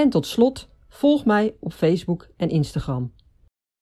En 0.00 0.10
tot 0.10 0.26
slot, 0.26 0.68
volg 0.88 1.24
mij 1.24 1.56
op 1.60 1.72
Facebook 1.72 2.28
en 2.36 2.48
Instagram. 2.48 3.12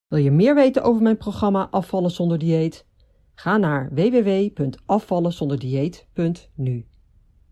Wil 0.09 0.19
je 0.19 0.31
meer 0.31 0.55
weten 0.55 0.83
over 0.83 1.03
mijn 1.03 1.17
programma 1.17 1.69
Afvallen 1.71 2.11
zonder 2.11 2.39
dieet? 2.39 2.87
Ga 3.35 3.57
naar 3.57 3.89
www.afvallenzonderdieet.nu. 3.93 6.88